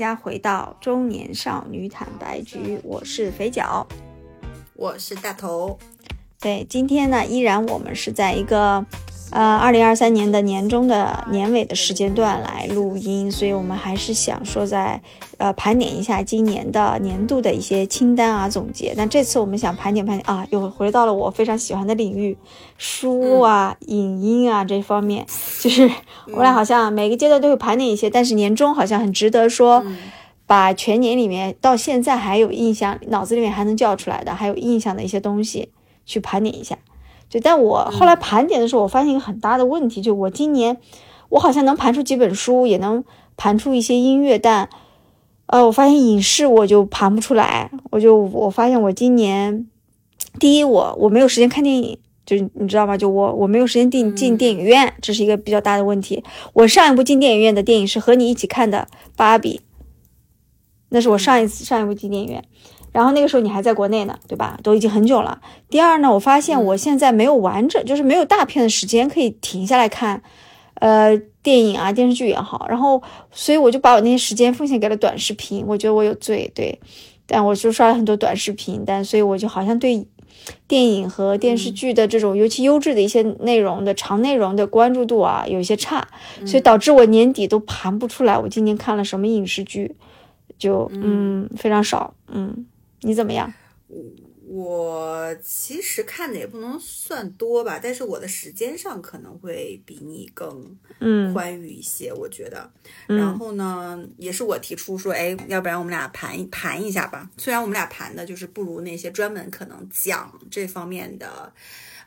[0.00, 3.86] 大家回到中年少女坦白局，我是肥脚，
[4.72, 5.78] 我是大头。
[6.40, 8.82] 对，今天呢，依然我们是在一个。
[9.32, 15.00] 呃，二零二三年的年终的年尾的时间段来录音，所以我们还是想说在
[15.38, 18.92] 呃盘点一下今年的年度的一些清单啊总结。
[18.96, 22.36] 那这次我们想盘点盘点啊，又回到了我非常喜欢的领域，
[22.76, 25.24] 书啊、影音啊这方面，
[25.60, 25.88] 就是
[26.32, 29.84] 我俩好像每个阶段都会盘点一些，但是年终好像很值得说，
[30.44, 35.70] 把全年里面到现在还有印象，脑子里面还能叫出来的，还有印象的一些东西
[36.04, 36.76] 去盘点一下。
[37.30, 40.76] 就但我后来盘点的时候，我发现一个很大的问题，就我今年，
[41.28, 43.04] 我好像能盘出几本书，也能
[43.36, 44.68] 盘出一些音乐，但，
[45.46, 47.70] 呃，我发现影视我就盘不出来。
[47.92, 49.68] 我就我发现我今年，
[50.40, 52.96] 第一，我我没有时间看电影，就是你知道吗？
[52.96, 56.24] 就我我没有时间进进电影院，这是一个比较大的问题。
[56.52, 59.58] 我上一部进电影院的电影是和你一起看的《芭比》，
[60.88, 62.44] 那是我上一次上一部进电影院。
[62.92, 64.58] 然后那个时候你还在国内呢，对吧？
[64.62, 65.40] 都已经很久了。
[65.68, 70.20] 第二呢，我发现我现在没有完整，就是没有大片的时间可以停下来看，
[70.74, 72.66] 呃，电影啊、电视剧也好。
[72.68, 75.64] 然后，所以我就把我那些时间奉献给了短视频。
[75.68, 76.80] 我觉得我有罪，对，
[77.26, 78.82] 但我就刷了很多短视频。
[78.84, 80.04] 但所以我就好像对
[80.66, 86.08] 电影和电视剧的这种尤其优质的一些内容的长内容的关注度啊，有一些差，
[86.44, 89.94] 所以导致我年底都盘不出来我今年看了什么影视剧，
[90.58, 92.66] 就嗯非常少，嗯。
[93.00, 93.52] 你怎么样？
[94.46, 102.70] 我其实看的也不能算多吧，但是我的时间上可能会比你更嗯宽裕一些，我觉得。
[103.06, 107.30] 然后呢，也是我提出说，哎，要不然我们俩盘一盘一下吧。
[107.36, 111.52] 虽然我们俩盘的就是不如那些专门可能讲这方面的。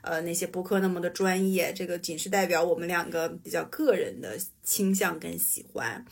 [0.04, 6.04] 呃，那些播客那么的专业，这个仅是代表我们两个比较个人的倾向跟喜欢。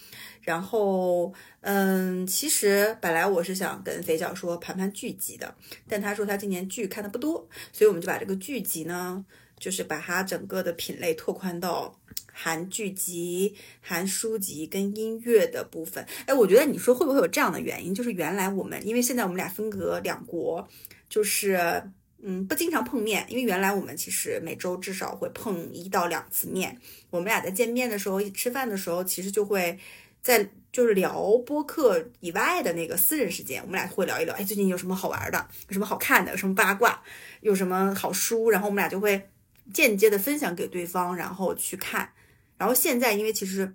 [0.42, 5.54] 然后，嗯，其实本来我是想跟肥脚说盘盘剧集的，
[5.90, 9.26] 但他说他今年剧看的不多，所以我们就把这个剧集呢，
[9.60, 11.94] 就是把它整个的品类拓宽到
[12.32, 16.08] 含剧集、含书籍跟音乐的部分。
[16.26, 17.94] 哎，我觉得你说会不会有这样的原因？
[17.94, 20.66] 就是原来我们因为现在我们俩分隔两国，
[21.10, 21.92] 就是。
[22.24, 26.78] 嗯，不经常碰面，因为原来我们其实每周至少会碰一到两次面。
[27.10, 29.78] 我们俩在见面的时候、吃饭的时候，其实就会
[30.22, 37.02] 在就是聊播客以外的那个私人时间，我们俩会聊一聊，哎，最近有什么好玩的，有什么好看的，有什么八卦，
[37.42, 39.30] 有什么好书，然后我们俩就会
[39.74, 42.14] 间接的分享给对方，然后去看。
[42.58, 43.74] 然后现在因为其实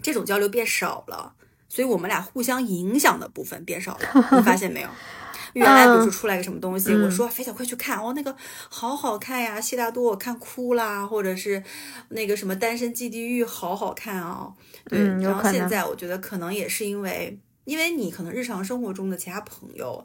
[0.00, 1.34] 这种交流变少了，
[1.68, 4.88] 所以我们俩互相影响的部分变少了，你发现没有？
[5.54, 8.34] 原来比如说出来个什么东西，我说飞小快去看哦，那个
[8.68, 11.62] 好好看呀，谢大多我看哭啦，或者是
[12.08, 14.52] 那个什么单身即地狱好好看啊，
[14.88, 20.04] 对，然后现在我觉得可能也是因为，因为你可能日常生活中的其他朋友。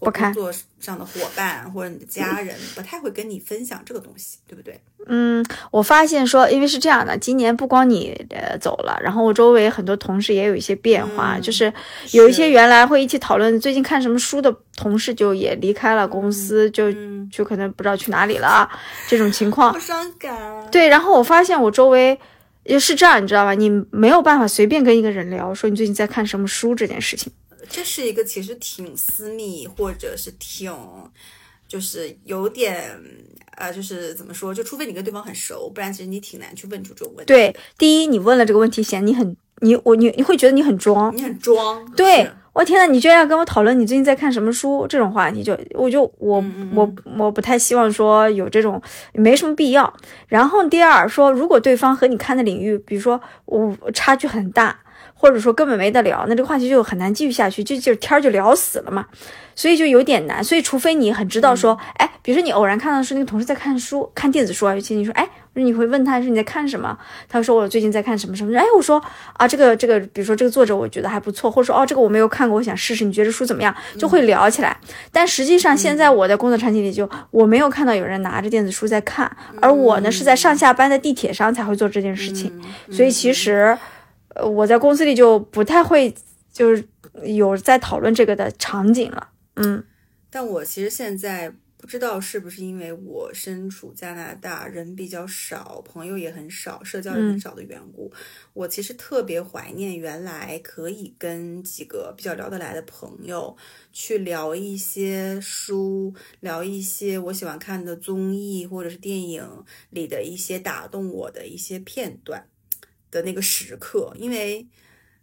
[0.00, 4.80] 或工作上的伙伴或者你的家人不太会跟你分享这个东西，对不对？
[5.08, 11.72] 嗯，我发现说，因为是这样的，今年不光你呃走了，然后我周围很多同事也有一些变化，就是
[12.12, 16.92] 有一些原来会一起讨论最近看什么书的同事就也离开了公司，就
[17.28, 18.70] 就可能不知道去哪里了，
[19.08, 19.72] 这种情况。
[19.72, 20.70] 好伤感。
[20.70, 22.16] 对，然后我发现我周围
[22.68, 23.54] 也是这样，你知道吧？
[23.54, 27.32] 你没有办法随便跟一个人聊说你最近在看什么书这件事情。
[27.68, 30.72] 这是一个其实挺私密，或者是挺，
[31.66, 32.90] 就是有点，
[33.56, 34.54] 呃，就是怎么说？
[34.54, 37.24] 就除非你跟对方很熟，不然其实你挺难去问出这种问题。
[37.26, 41.84] 对，第一，你问了这个问题，显得你很，你我你你会觉得你很装，你很装。
[41.92, 48.82] 对，我天呐，你居然要跟我讨论你最近在看什么书这种话题，就我就我我我不太希望说有这种，
[49.12, 49.94] 没什么必要。
[50.26, 54.76] 然后第二，说如果对方和你看的领域，比如说我差距很大。
[55.20, 59.04] 或者说根本没得聊，那这个话题就很难继续下去，就就天儿就聊死了嘛，
[59.56, 60.44] 所以就有点难。
[60.44, 65.28] 所以除非你很知道说，哎，比如说你偶然看到是那个同事在看书，看电子书啊，尤其你说，哎，
[65.64, 66.96] 你会问他说你在看什么？
[67.28, 68.56] 他说我最近在看什么什么。
[68.58, 69.02] 哎，我说
[69.34, 73.74] 啊，这个这个，比如说这个作者我觉得还不错，或者说哦，这个我没有看过，我想试试，你觉得书怎么样？
[73.98, 74.76] 就会聊起来。
[75.12, 82.52] 但实际上现在我的工作场景里，就我没有看到有人拿着电子书在看，而我呢是在上下班的地铁上才会做这件事情。
[82.90, 83.76] 所以其实。
[84.34, 86.14] 呃，我在公司里就不太会，
[86.52, 86.84] 就是
[87.24, 89.28] 有在讨论这个的场景了。
[89.56, 89.82] 嗯，
[90.30, 98.12] 但我其实现在不知道是不是因为我身处加拿大，人比较少，朋友也很少，社交也很少的缘故，
[98.52, 103.56] 我其实特别怀念原来可以跟几个比较聊得来的朋友
[103.92, 112.46] 去聊一些书，聊一些我喜欢看的综艺或者是电影里的一些打动我的一些片段。
[113.10, 114.68] 的那个时刻，因为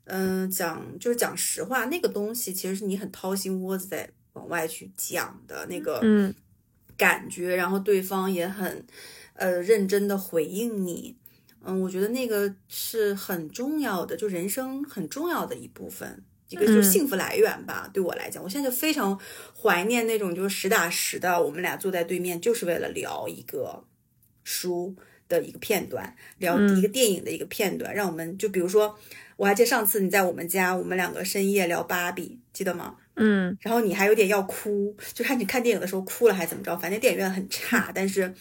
[0.05, 6.01] 嗯，讲就是讲实话，那个东西其实是你很掏心窝子在往外去讲的那个
[6.97, 8.85] 感觉，然后对方也很
[9.33, 11.15] 呃认真的回应你。
[11.67, 17.89] 嗯，我觉得那个是很重要的，就人生很重要的一部分，一个就是幸福来源吧。
[17.91, 19.19] 对我来讲，我现在就非常
[19.59, 23.83] 怀念那种就是实打实的，我们俩坐在对面，就是为了聊一个
[24.43, 24.95] 书
[25.27, 28.95] 的一个片段，聊一个电影的一个片段，让我们就比如说，
[29.37, 32.97] 我还记得上次你在我们家，我们两个深夜聊芭比，记得吗？
[33.15, 38.33] 嗯，然后你还有点要哭，就看你看电影的时候哭了还是怎么着，反正电影院很差，但是。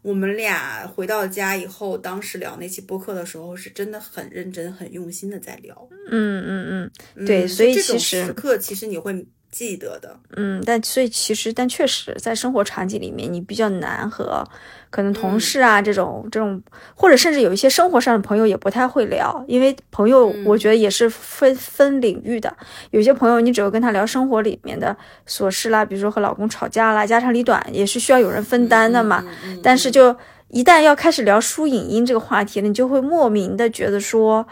[0.00, 5.88] 我们俩回到家以后，当时聊那期播客的时候，是真的很认真、很用心的在聊。
[6.08, 9.26] 嗯嗯嗯，对，所以其实时刻其实你会。
[9.50, 14.46] 记得的，嗯，但所以其实，但确实在生活场景里面，你比较难和
[14.90, 16.62] 可能同事啊这种这种，
[16.94, 22.54] 或者甚至有一些生活上的朋友也不太会聊，因为朋友我觉得也是分分领域的，
[22.90, 24.96] 有些朋友你只会跟他聊生活里面的
[25.26, 29.24] 琐事啦，比如说和老公吵架啦，家长里短也是需要有人分担的嘛。
[29.62, 30.14] 但是就
[30.48, 34.46] 一旦要开始聊书影音这个话题了，你就会莫名的觉得说，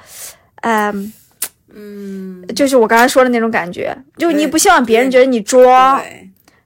[0.62, 1.12] 嗯。
[1.76, 6.00] 嗯，就是我刚才说的那种感觉，就你不希望别人觉得你装，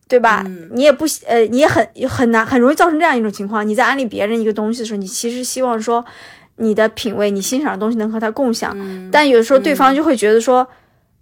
[0.08, 0.18] 对。
[0.18, 0.44] 吧？
[0.72, 3.64] 你也不呃，你也很很难，很容易造成这样一种情况。
[3.66, 6.04] 你在安利别人一个东西的时候，你其实希望说
[6.56, 8.76] 你的品味、你欣赏的东西能和他共享，
[9.12, 10.66] 但有的时候对方就会觉得说，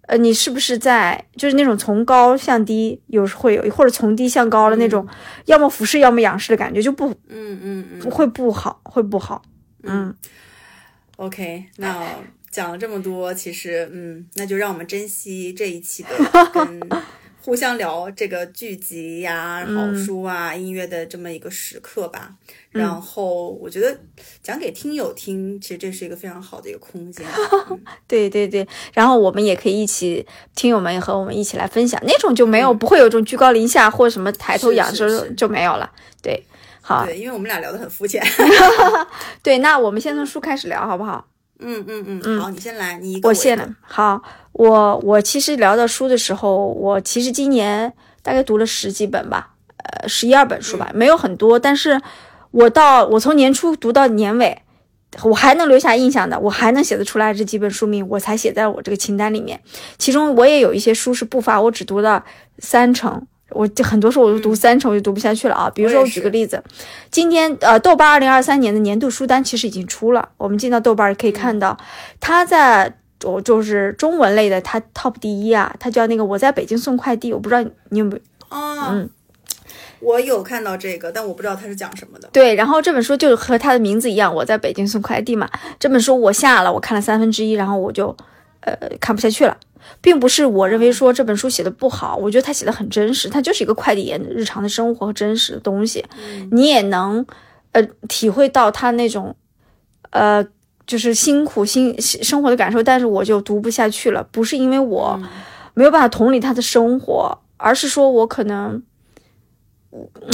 [0.07, 5.07] 呃，你是不是在就是那种从高向低，有时会有或者从低向高的那种，
[5.45, 9.43] 要么俯视，要么仰视的感觉，就不，嗯嗯嗯，会不好，会不好。
[9.83, 10.15] 嗯
[11.17, 11.95] ，OK，那。
[12.51, 16.09] 讲了这么多，其实，嗯，那就让我们珍惜这一期的
[16.53, 16.81] 跟
[17.41, 22.35] 互相聊这个剧集呀、好书啊、音乐的这么一个时刻吧。
[22.71, 23.99] 然后，我觉得
[24.43, 27.27] 讲给听友听，其实这是一个非常好的一个空间。
[28.07, 35.91] 对对对，然后我们也可以一起，听友们也和我们一起来分享，那种就没有不会有种居高临下或者什么抬头仰视就没有了。
[36.21, 36.45] 对，
[36.83, 38.23] 好，对，因为我们俩聊得很肤浅。
[39.43, 41.27] 对，那我们先从书开始聊，好不好？
[41.61, 43.69] 嗯嗯嗯，嗯好，你先来，你我先来。
[43.81, 44.23] 好，
[44.53, 51.59] 我我其实聊到书的时候，我其实今年大概读了十几本吧，呃，十一二本书吧，没有很多。
[51.59, 52.01] 但是，
[52.51, 54.63] 我到我从年初读到年尾，
[55.25, 59.61] 我还能留下印象的，我还能写得出来这几本书名，我才写在我这个清单里面。
[59.99, 62.25] 其中我也有一些书是不发，我只读了
[62.59, 63.27] 三成。
[63.51, 65.71] 我很多时候我都读三成我就读不下去了啊！
[65.75, 66.63] 比如说我举个例子，
[67.11, 71.77] 今天呃豆瓣二零二三年的年度书单其实已经出了，我们进到豆瓣可以看到，
[72.21, 72.93] 它在
[73.25, 78.91] 我就是中文类的它 top 第一啊，它叫那个我在北京送快递，我不知道你有没有啊？
[78.93, 79.11] 嗯，
[80.01, 82.29] 我有看到这个，但我不知道它是讲什么的。
[82.33, 85.49] 对，然后这本书就和它的名字一样，我在北京送快递嘛。
[85.81, 88.17] 这本书我下了，我看了三分之一，然后我就
[88.61, 89.57] 呃看不下去了。
[90.01, 96.05] 并不是我认为说这本书写的不好，我觉得他写的很真实，他就是一个快递员日常的生活和真实的东西，
[96.51, 97.25] 你也能
[97.73, 99.35] 呃体会到他那种
[100.11, 100.45] 呃
[100.87, 105.19] 就是辛苦辛生活的感受，但是我就读不下去了，不是因为我
[105.75, 108.83] 没有办法同理他的生活，而是说我可能，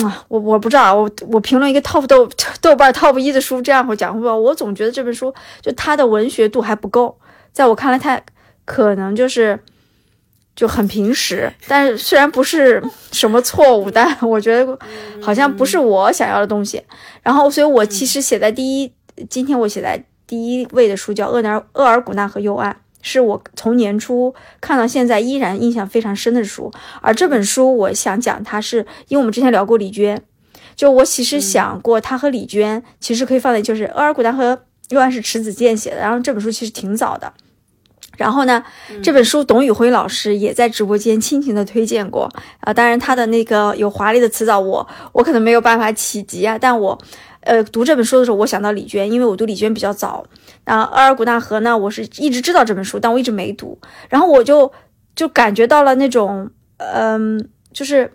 [0.02, 2.28] 啊我我不知道，我我评论一个 top 豆
[2.61, 4.26] 豆瓣 top 一的书这样会讲会不？
[4.26, 7.16] 我总觉得这本书就它的文学度还不够，
[7.55, 8.21] 在我看来他。
[8.67, 9.61] 可能就是
[10.57, 12.83] 就很平时，但是虽然不是
[13.13, 14.79] 什么错误，但我觉得
[15.21, 16.83] 好像不是我想要的东西。
[17.23, 18.91] 然后，所以我其实写在第一，
[19.29, 26.73] 今天我写在第一位的书叫《厄尔厄尔古纳河右岸》，是我从年初看到现在依然印象非常深的书。
[27.03, 30.23] 而这本书，我想讲它是因为我们之前聊过李娟，
[30.75, 34.59] 就我其实想过他和李娟其实可以放在就是《厄尔古纳和
[34.89, 37.31] 右岸》是迟子建写的，然后这本书其实挺早的。
[38.16, 38.62] 然后呢，
[39.02, 42.28] 这本书董宇辉老师也在直播间倾情的推荐过
[42.61, 42.73] 啊。
[42.73, 46.59] 当然，他的那个有华丽的词藻，我我可能没有办法企及啊。
[46.59, 46.99] 但我，
[47.40, 50.25] 呃，读这本书的时候，我想到李娟，因为我读李娟比较早。
[50.64, 53.78] 那《额尔古纳河呢，我是一直知道这本书，但我一直没读。
[54.09, 54.71] 然后我就
[55.14, 58.11] 就感觉到了那种，嗯，就是。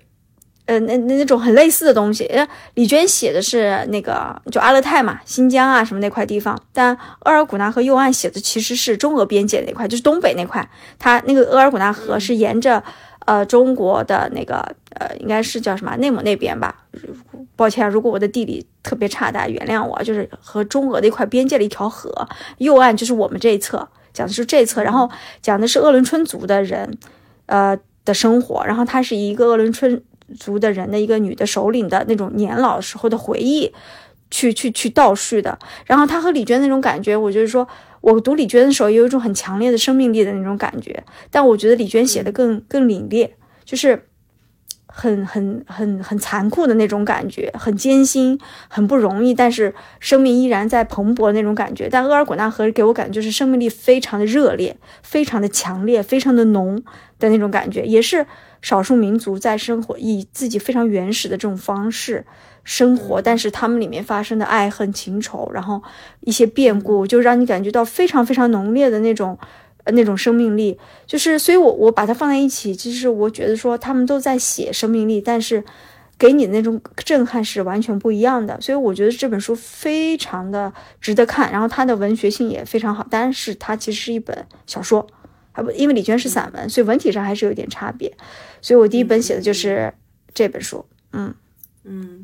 [0.70, 2.30] 呃，那那那种很类似的东西，
[2.76, 10.70] 李娟写的是那个就阿勒泰嘛，新疆啊什么那块地方，但额尔古纳河右岸写的其实是中俄边界那块，就是东北那块。
[11.00, 12.84] 它那个额尔古纳河是沿着
[13.26, 14.58] 呃中国的那个
[15.00, 16.84] 呃，应该是叫什么内蒙那边吧？
[17.56, 20.04] 抱歉，如果我的地理特别差，大家原谅我。
[20.04, 22.14] 就是和中俄的一块边界的一条河，
[22.60, 25.10] 右岸就是我们这一侧，讲的是这一侧，然后
[25.42, 26.96] 讲的是鄂伦春族的人
[27.48, 30.04] 呃的生活，然后它是一个鄂伦春。
[30.38, 33.72] 族的人的一个女的首领的那种年老时候的回忆，
[34.30, 35.58] 去去去倒叙的。
[35.86, 37.68] 然后他和李娟那种感觉，我就是说，
[38.02, 41.04] 我读李娟的时候，有一种很强烈的生命力的那种感觉。
[41.32, 43.30] 但我觉得李娟写的更更凛冽，
[43.64, 44.09] 就是
[44.92, 49.34] 很很很很残酷的那种感觉，很艰辛，很不容易。
[49.34, 51.88] 但是生命依然在蓬勃那种感觉。
[51.90, 56.84] 但额尔古纳河给我感觉就是生命力非常的热烈，非常的强烈，非常的浓
[57.20, 58.26] 的那种感觉，也是
[58.62, 62.26] 少数民族在生活以自己非常原始的这种方式。
[62.66, 65.82] 生活，但是他们里面发生的爱恨情仇，然后
[66.20, 69.40] 一些变故，就让你感觉到非常非常浓烈的那种，
[69.92, 70.78] 那种生命力。
[71.06, 75.64] 就是，所以我我把它放在一起，其实我觉得说他们都在写生命力，但是
[76.18, 78.60] 给你的那种震撼是完全不一样的。
[78.62, 83.06] 所以我觉得这本书非常的值得看，然后它的文学性也非常好。
[83.10, 85.08] 但是它其实是一本小说，
[85.52, 88.16] 还不因为李娟是散文，所以文体上还是有点差别。
[88.62, 89.94] 所以我第一本写的就是
[90.34, 90.86] 这本书。
[91.14, 91.34] 嗯
[91.84, 92.24] 嗯。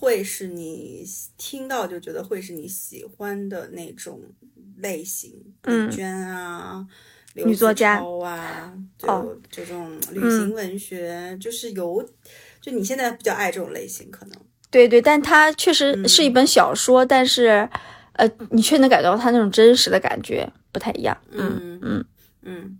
[0.00, 1.04] 会是你
[1.36, 4.20] 听到就觉得会是你喜欢的那种
[4.80, 5.32] 类型，
[5.64, 6.86] 李娟啊，
[7.34, 12.02] 女作家啊，就这种旅行文学，就是有，
[12.60, 14.34] 就你现在比较爱这种类型，可能
[14.70, 17.68] 对对，但它确实是一本小说，但是
[18.12, 21.16] 呃，你却能感觉到它那种真实的感觉不太一样。
[21.30, 22.04] 嗯嗯
[22.42, 22.78] 嗯，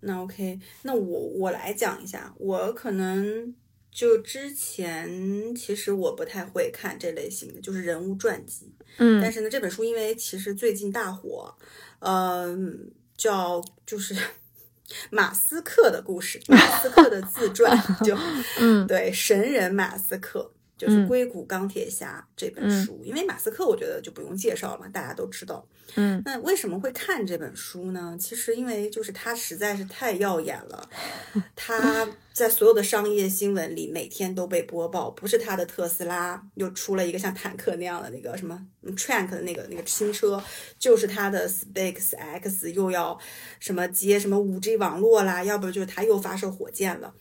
[0.00, 3.54] 那 OK，那我我来讲一下，我可能。
[3.90, 8.72] 就之前其实我不太会看这类型的，就是人物传记。
[8.98, 11.54] 嗯，但是呢，这本书因为其实最近大火，
[12.00, 14.14] 嗯，叫就是
[15.10, 18.16] 马斯克的故事，马斯克的自传， 就
[18.60, 20.52] 嗯，对，神人马斯克。
[20.78, 25.66] 就是《硅谷钢铁侠》这本书，因为马斯克，我觉得就不用介绍了嘛，大家都知道。
[25.96, 28.16] 嗯，那为什么会看这本书呢？
[28.20, 30.88] 其实因为就是他实在是太耀眼了，
[31.56, 40.40] 他在所有的商业新闻里每天都被播报，不是他的特斯拉又出了一个像坦克那样的那个什么 Trank 的那个那个新车，
[40.78, 43.18] 就是他的 Space X 又要
[43.58, 47.12] 什么接什么五 G 网络啦，要不就是他又发射火箭了。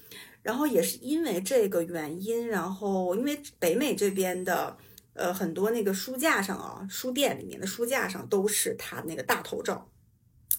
[0.42, 4.78] 然后也是因为这个原因，然后因为北美这边的
[5.14, 9.90] 呃很多那个书架上啊，书店里面的书架上都是他那个大头照，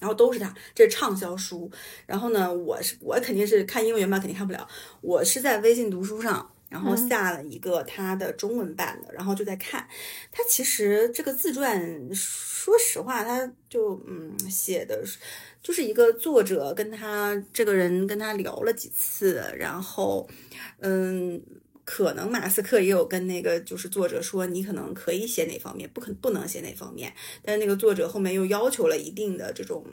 [0.00, 1.70] 然后都是他，这是畅销书。
[2.06, 4.68] 然后呢，我是我肯定是看英文原版肯定看不了，
[5.00, 9.86] 我是在微信读书上，然后下了一个他的中文版的，然后就在看。
[10.30, 15.18] 他其实这个自传，说实话，他就嗯写的是。
[15.60, 20.26] 就是一个作者跟他这个人跟他聊了几次，然后，
[20.78, 21.42] 嗯，
[21.84, 29.84] 可能马斯克也有跟那个就是作者说，你可能可以写哪方面，不可不能写哪方面，但是那个作者后面又要求了一定的这种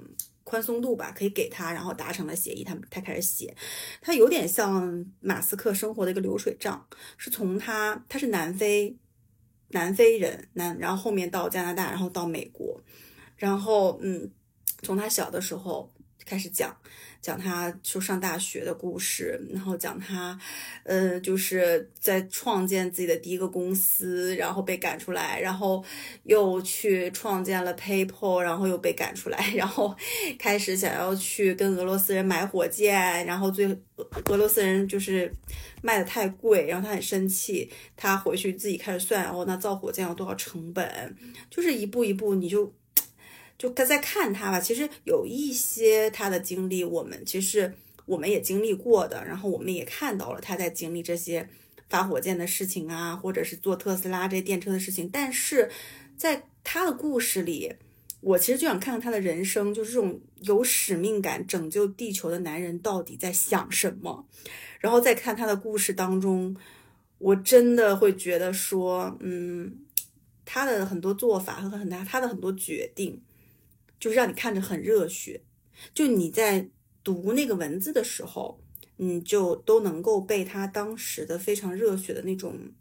[0.46, 3.54] 宽松度吧，可以给他，然后达成了协议，他他开始写，
[4.00, 6.88] 他有点像马斯克生活的一个流水账，
[7.18, 8.96] 是从他他是南非
[9.72, 12.80] 南非人，南然后后面到加拿大，然后到美国，
[13.36, 14.32] 然后嗯。
[14.84, 15.92] 从他小的时候
[16.26, 16.76] 开始讲，
[17.26, 20.40] 讲他就上大学的故事，然后讲他，
[20.84, 25.84] 呃，就是在创建自己的第一个公司，然后被赶出来，然后
[26.26, 29.96] 又去创建了 PayPal，然后又被赶出来， 然后
[30.38, 33.66] 开始想要去跟俄罗斯人买火箭，然后最
[34.26, 35.34] 俄罗斯人就是
[35.82, 37.68] 卖的太贵，然后他很生气，
[37.98, 41.16] 他回去自己开始算，哦，那造火箭要多少成本，
[41.50, 42.72] 就是一步一步你就。
[43.58, 47.74] 就他在看他吧，其实有一些他的经历，我们其实
[48.06, 51.48] 我们也经历过的，然后我们也看到了他在经历这些
[51.90, 55.10] 发火箭的事情啊，或者是做特斯拉这电车的事情。
[55.10, 55.72] 但是
[56.18, 57.74] 在他的故事里，
[58.20, 64.26] 我其实就想看看他的人生，就是这种有使命感、拯救地球的男人到底在想什么。
[64.80, 66.56] 然后再看他的故事当中，
[67.18, 69.80] 我真的会觉得说，嗯，
[70.44, 73.22] 他的很多做法和很大他的很多决定。
[74.00, 75.42] 就是让你看着很热血，
[75.94, 76.70] 就你在
[77.04, 78.60] 读那个文字的时候，
[78.98, 82.72] 你就都能够被他当时的非常热血的那种，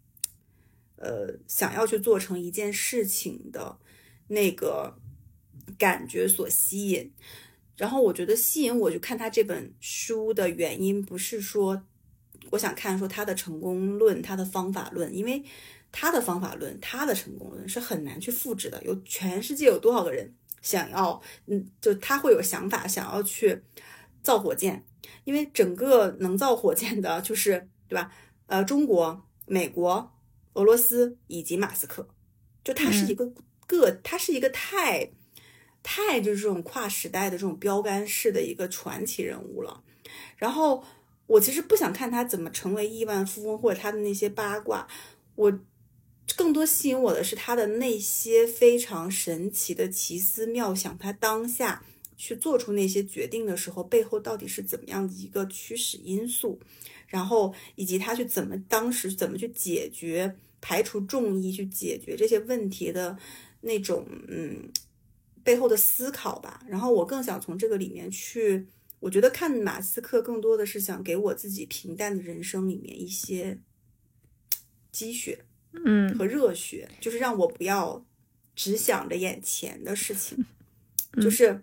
[0.97, 3.79] 呃，想要去做成一件事情的
[4.29, 4.99] 那个
[5.79, 7.13] 感觉所吸引。
[7.77, 11.83] 然后我觉得吸引我去看他这本书的原因，不是说
[12.51, 15.43] 我想看说他的成功论、他的方法论，因为
[15.91, 18.83] 他的方法论、他的成功论是很难去复制的。
[18.85, 20.33] 有全世界有多少个人？
[20.65, 23.63] 想要，嗯，就他会有想法，想要去
[24.23, 24.83] 造火箭，
[25.25, 28.11] 因为整个能造火箭的，就是对吧？
[28.47, 30.13] 呃，中国、美国、
[30.55, 32.09] 俄罗斯以及马斯克，
[32.65, 33.31] 就他是一个
[33.67, 35.13] 个，他是一个太
[35.83, 39.83] 太就是这种跨时代的这种标杆式的一个传奇人物了。
[40.37, 40.83] 然后
[41.27, 44.89] 我其实不想看他怎么成为亿万富翁或者他的那些八卦，
[45.35, 45.61] 我
[46.37, 51.85] 更多吸引我的是他的那些非常神奇的奇思妙想，他当下
[52.17, 56.59] 去做出那些决定的时候，背后到底是怎么样的一个驱使因素，
[57.07, 63.17] 然后以及他去怎么当时怎么去解决，排除众议去解决这些问题的
[63.61, 64.71] 那种嗯
[65.45, 66.65] 背后的思考吧。
[66.67, 68.67] 然后我更想从这个里面去，
[69.01, 73.61] 我觉得看马斯克更多的是想给我自己平淡的人生里面一些
[74.91, 75.45] 积雪。
[75.85, 78.05] 嗯，和热血，就是让我不要
[78.55, 80.45] 只想着眼前的事情。
[81.21, 81.61] 就是，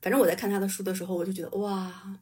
[0.00, 2.18] 反正我在看他的书的时候，我就觉得哇，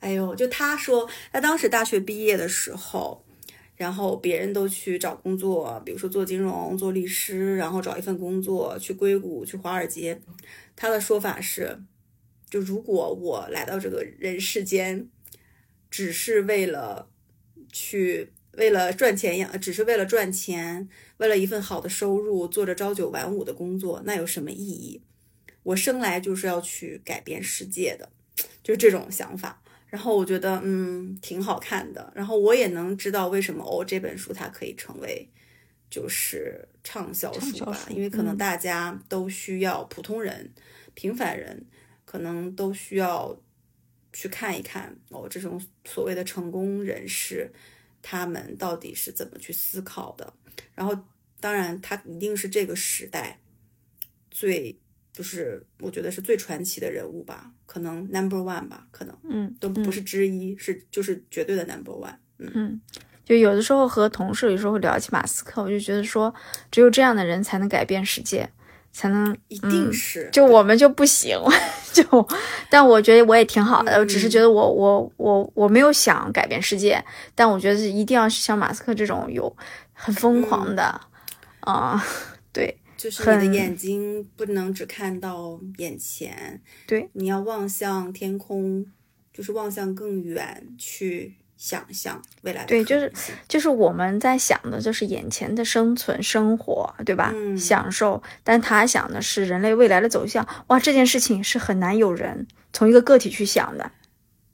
[0.00, 3.24] 哎呦，就他说他当时大学毕业的时候，
[3.76, 10.20] 然后别人都去找工作，比如说做金融、做律师，然后找一份工作去硅谷、去华尔街。
[10.74, 11.78] 他的说法是，
[12.48, 15.08] 就如果我来到这个人世间，
[15.90, 17.08] 只是为了
[17.70, 18.32] 去。
[18.60, 20.86] 为了赚钱养，只是为了赚钱，
[21.16, 25.00] 为了一份好的收入，做着朝九晚五的工作，那有什么意义？
[25.62, 28.10] 我生来就是要去改变世界的，
[28.62, 29.62] 就是这种想法。
[29.88, 32.12] 然后我觉得，嗯，挺好看的。
[32.14, 35.26] 然后我也能知道为什么哦，这本书它可以成为
[35.88, 40.52] 就是畅销书吧，因为可能大家都需要，普通人、
[40.92, 41.64] 平凡人
[42.04, 43.40] 可能都需要
[44.12, 47.50] 去看一看哦，这种所谓的成功人士。
[48.02, 50.32] 他们到底是怎么去思考的？
[50.74, 50.96] 然后，
[51.38, 53.40] 当然，他一定是这个时代
[54.30, 54.78] 最，
[55.12, 62.16] 就是我觉得是最传奇的人物吧，可能 number one 吧，可能，嗯，都不是之一，是就是绝对的 number one。
[62.38, 62.80] 嗯，
[63.24, 66.34] 就有的时候和同事有时候会聊起马斯克，我就觉得说，
[66.70, 68.50] 只有这样的人才能改变世界。
[68.92, 71.38] 才能一定是，就我们就不行，
[71.92, 72.02] 就，
[72.68, 77.02] 但我觉得我也挺好的，我只是觉得我我我我没有想改变世界，
[77.34, 79.56] 但我觉得一定要像马斯克这种有
[79.92, 81.00] 很疯狂的，
[81.60, 82.04] 啊，
[82.52, 88.84] 对，就是你的眼睛不能只看到眼前，对，你要望向天空，
[89.32, 91.36] 就是望向更远去。
[91.60, 93.12] 想象未来对，就是
[93.46, 97.34] 就是我们在想的，就是眼前的生存生活，对吧？
[97.58, 100.48] 享受，但他想的是人类未来的走向。
[100.68, 103.92] 哇，这件事情是很难有人从一个个体去想的，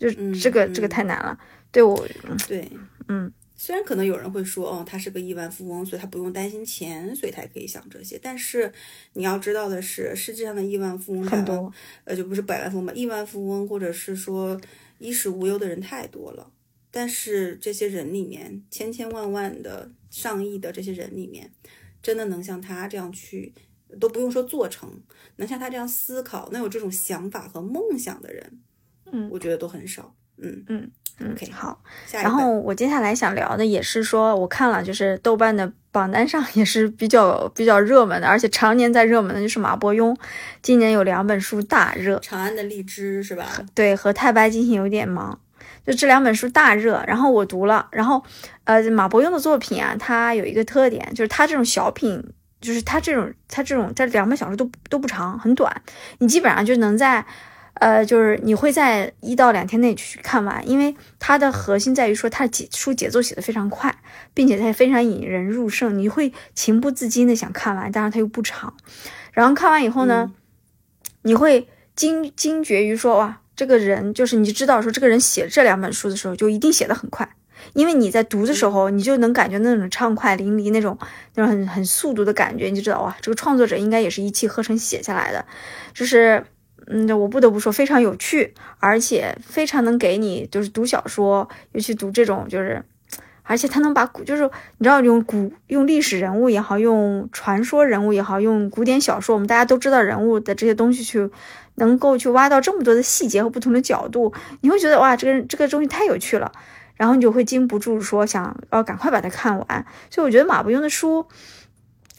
[0.01, 1.39] 就这个这个太难了。
[1.71, 1.97] 对我，
[2.49, 2.69] 对，
[3.07, 8.19] 嗯，虽然可能有人会说，哦，他是个亿万富翁，所以他不用担心钱，所以他可以想这些。
[8.21, 8.73] 但是
[9.13, 12.93] 你要知道的是，世界上的亿万富翁很多，呃，就不是百万富翁吧？
[12.97, 14.61] 亿万富翁或者是说
[14.99, 16.51] 衣食无忧的人太多了。
[16.97, 21.53] 但是这些人里面，千千万万的、上亿的这些人里面，
[22.03, 23.53] 真的能像他这样去，
[24.01, 24.89] 都不用说做成，
[25.37, 28.61] 能像他这样思考，能有这种想法和梦想的人，
[29.13, 30.17] 嗯，我觉得都很少。
[30.39, 30.91] 嗯嗯
[31.33, 31.83] ，OK，好。
[32.13, 40.17] 然后我接下来想聊的也是说，我看了就是豆瓣的榜单上也是比较比较热门的，而且常年在热门的就是马伯庸，
[40.63, 43.63] 今年有两本书大热，《长安的荔枝》是吧？
[43.75, 45.39] 对，和《太白金星有点忙》。
[45.87, 48.21] 就这两本书大热，然后我读了，然后，
[48.65, 52.21] 呃，马伯庸的作品啊，他有一个特点，就是他这种小品，
[52.61, 55.83] 就是他这种他这种这两本小说都都不长，很短，
[56.19, 57.25] 你基本上就能在，
[57.75, 63.95] 呃，就是你会在一到两天内去看完，因为它的核心在于说，它的节书节奏写的非常快，
[64.35, 68.75] 并且它也非常引人入胜，你会情不自禁的想看完，但是它又不长，
[69.31, 70.33] 然后看完以后呢，
[71.23, 73.41] 你会惊惊觉于说哇。
[73.57, 77.27] 这个人就是你知道说这个人写这两本书的时候就一定写的很快，
[77.73, 80.97] 因为你在读的时候你就能感觉那种畅快淋漓那种
[81.35, 85.47] 那种很很速读的感觉，你就知道哇，这个创作者应该也是一气呵成写下来的。
[85.95, 86.45] 就是
[86.87, 92.85] 嗯，我不得不说非常有趣，而且非常能给你就是读小说，尤其读这种就是，
[93.43, 94.45] 而且他能把古就是
[94.77, 101.31] 你知道用古用历史人物也好，用传说人物也好，用古典小说我们大家都知道人物的这些东西去。
[101.77, 106.51] 能够去挖到这么多的细节和不同的角度，你会觉得哇，这个这个东西太有趣了，
[106.97, 109.87] 然后你就会禁不住说想要赶快把它看完。
[110.11, 111.27] 所以我觉得马伯庸的书，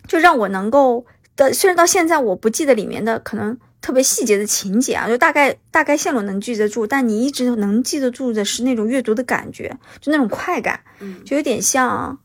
[0.07, 10.81] 就让我能够的，虽然到现在我不记得里面的可能特别细节的情节啊，就大概大概线路能记得住，但你一直能记得住的是那种阅读的感觉，就那种快感，
[11.25, 12.19] 就有点像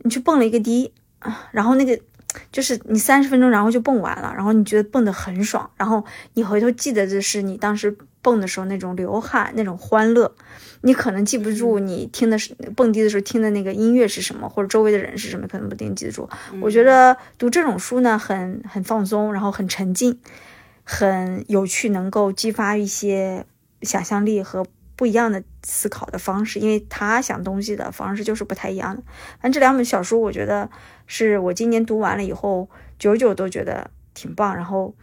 [0.00, 1.98] 你去蹦了一个迪啊，然后那个。
[2.50, 10.32] 就是你三十分钟，然后就蹦完了，然后你觉得蹦得很爽，然后你回头记得的是你当时蹦的时候那种流汗、那种欢乐，
[10.82, 16.28] 你可能记不住你听的是蹦迪的时候听的那个音乐是什么，或者周围的人是什么，可能不一定记得住。
[16.60, 20.20] 我觉得读这种书呢，很很放松，然后很沉浸，
[20.84, 23.44] 很有趣，能够激发一些
[23.82, 24.64] 想象力和
[24.94, 29.02] 不一样的思考的方式，因为他想东西的方式就是不太一样的。
[29.40, 30.70] 反正这两本小书，我觉得
[31.14, 34.94] 是我今年读完了以后，久久都觉得挺棒，然后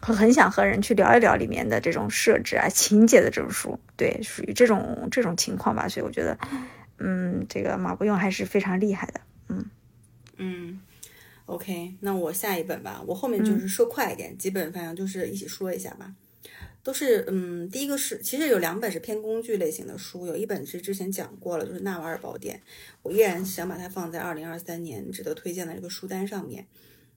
[0.00, 5.88] 很想和人去聊一聊里面的这种设置啊、情节的这种书，对，属于这种这种情况吧。
[5.88, 6.38] 所以我觉得，
[6.98, 9.64] 嗯，这个马伯庸还是非常厉害的，嗯
[10.36, 10.80] 嗯。
[11.46, 16.12] OK，那我下一本吧，我后面就是说快一点，几本反正就是一起说一下吧。
[16.88, 22.56] 都是嗯，第一个是其实有两本是偏工具类型的书，有一本是之前讲过了，就是《纳瓦尔宝典》，
[23.02, 26.66] 我依然想把它放在二零二三年值得推荐的这个书单上面。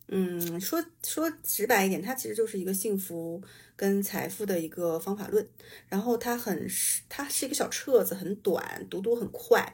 [0.10, 3.42] 嗯，说说直白一点，它其实就是一个幸福
[3.78, 5.48] 跟财富的一个方法论，
[5.88, 6.68] 然后它很
[7.08, 9.74] 它是一个小册子，很短，读读很快。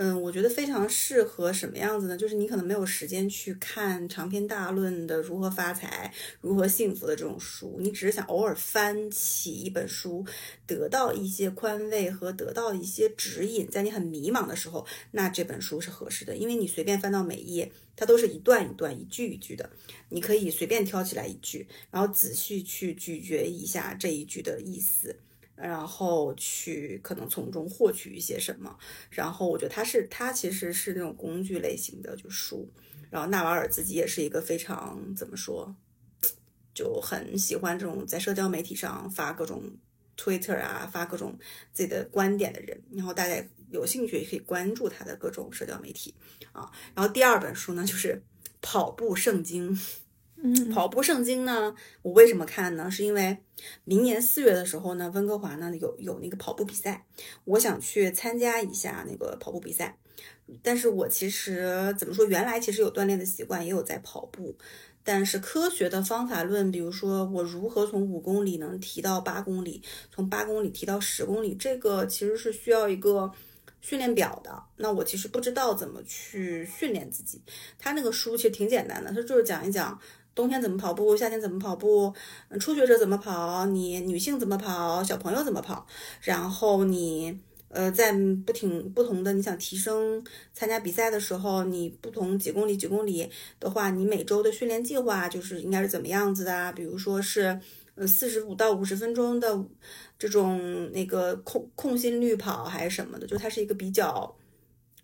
[0.00, 2.16] 嗯，我觉得非常适合什么样子呢？
[2.16, 10.24] 就是你可能没有时间去看长篇大论的如何发财、如何幸福的这种书，你只是想偶尔翻起一本书，
[10.68, 19.68] 得到一些宽慰和得到一些指引，在你很迷茫的时候，那这本书是合适的，因为你随便翻到每一页，它都是一段一段、一句一句的，
[20.10, 25.16] 你可以随便挑起来一句，然后仔细去咀嚼一下这一句的意思。
[25.60, 28.78] 然后去可能从中获取一些什么，
[29.10, 32.72] 然后我觉得他是他其实是那种工具类型的就书，
[33.10, 35.74] 然后纳瓦尔自己也是一个非常怎么说，
[36.72, 39.62] 就很喜欢这种在社交媒体上发各种
[40.16, 41.36] Twitter 啊，发各种
[41.72, 46.14] 自己的观点的人，然后大家有兴趣也可以关注他的各种社交媒体
[46.52, 46.70] 啊。
[46.94, 48.22] 然后第二本书呢就是
[48.60, 49.78] 跑步圣经。
[50.40, 51.74] 嗯，跑步圣经呢？
[52.02, 52.88] 我为什么看呢？
[52.88, 53.38] 是因为
[53.84, 57.04] 明年四月的时候呢，温哥华呢有有那个跑步比赛，
[57.44, 59.98] 我想去参加一下那个跑步比赛。
[60.62, 64.56] 但是我其实怎么说，原来其实有锻炼的习惯，也有在跑步。
[65.02, 69.82] 但是科学的方法论，比如说我如何从五公里能提到八公里，
[70.14, 73.30] 从八公里提到十公里，这个其实是需要一个
[73.80, 74.62] 训练表的。
[74.76, 77.42] 那我其实不知道怎么去训练自己。
[77.78, 79.98] 他那个书其实挺简单的，他就是讲一讲。
[80.38, 81.16] 冬天怎么跑步？
[81.16, 82.14] 夏天怎么跑步？
[82.60, 83.66] 初学者怎么跑？
[83.66, 85.02] 你女性怎么跑？
[85.02, 85.84] 小朋友怎么跑？
[86.20, 87.36] 然后你
[87.70, 88.12] 呃，在
[88.46, 96.72] 不挺不同的，你想提升参加比赛的时候，你不同几公里几公里的话，你每周的训练计划就是应该是怎么样子的？
[96.74, 97.60] 比如说是
[97.96, 99.64] 呃四十五到五十分钟的
[100.16, 103.26] 这种那个控控心率跑还是什么的？
[103.26, 104.36] 就它是一个比较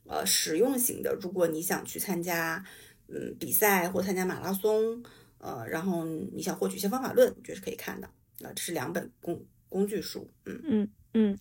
[0.07, 1.13] 呃实用型的。
[1.21, 2.65] 如果你想去参加
[3.09, 5.03] 嗯比赛或参加马拉松。
[5.45, 8.07] 呃，然后你想获取一些方法论，我觉得是可以看的。
[8.43, 11.39] 啊这是两本工工具书，嗯嗯嗯。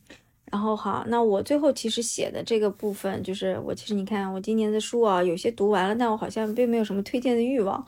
[0.51, 7.83] 然后好，那我最后其实写的这个部分，就是我其实你看我今年的书啊，有些读完了，但我好像并没有什么推荐的欲望。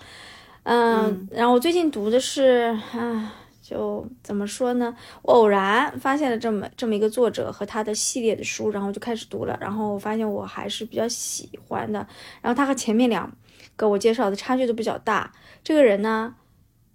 [0.63, 4.95] 嗯，然后我最近读的是，啊，就怎么说呢？
[5.21, 11.99] 我偶然发现了这么这么一个作者和他的系列的书，然后就开始读了，然后我发现我还是比较喜欢的。
[12.41, 13.29] 然后他和前面两。
[13.75, 15.31] 跟我介绍的差距都比较大。
[15.63, 16.35] 这个人呢，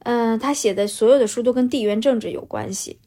[0.04, 2.98] 嗯，他写的所有的书都跟地缘政治有关系。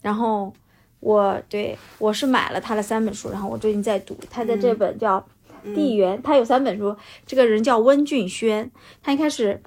[0.00, 0.52] 然后
[1.00, 5.24] 我对我是买了他的三本书，然后我最近在读他的这本叫
[5.74, 6.96] 《地缘》，他有三本书。
[7.24, 8.68] 这个人叫温俊轩，
[9.00, 9.60] 他一开始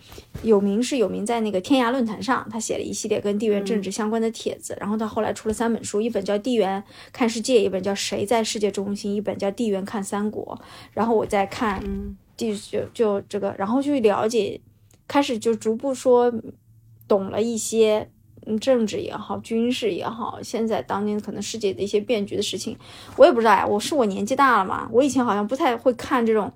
[0.44, 4.78] 有名是有名在那个天涯论坛上，他写了一系列跟地缘政治相关的帖子。
[4.80, 10.60] 然后他后来出了三本书，一本叫《地缘看世界》，一本叫《谁在世界中心》，一本叫《地缘看三国》。
[10.92, 11.82] 然后我在看。
[12.38, 14.60] 就就就这个，然后去了解，
[15.08, 16.34] 开始就逐步说
[17.08, 18.10] 懂了一些，
[18.46, 22.78] 嗯，政治也好，军事也好，现在当今可能世界的一些变局的事情，
[23.16, 23.66] 我也不知道呀。
[23.66, 26.52] 我是我年纪大了嘛，我以前好像不太会看这种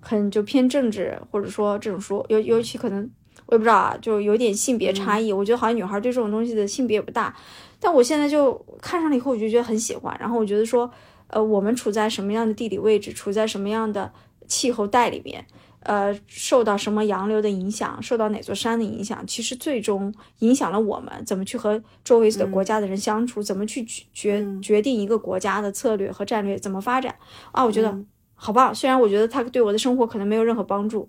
[0.00, 3.10] 很就偏政治或者说这种书，尤尤其可能
[3.46, 5.32] 我也不知道啊，就有点性别差异。
[5.32, 7.34] 我觉得好像女孩对这种东西的性别也不大，
[7.80, 10.16] 但我现在就看上了以后，我就觉得很喜欢。
[10.20, 10.90] 然后我觉得说，
[11.28, 14.12] 呃，我们处在什么样的地理位置，处在什么样的。
[14.48, 15.46] 气候带里面，
[15.80, 27.14] 呃，受到什么洋流的影响，受到哪座山的影响，其实最终影响了我们怎么去和周围的国家的人相处，怎么去决决定一个国家的策略和战略怎么发展
[27.52, 27.64] 啊？
[27.64, 27.96] 我觉得
[28.34, 28.74] 好棒。
[28.74, 31.06] 虽然我觉得它对我的生活可能没有任何帮助，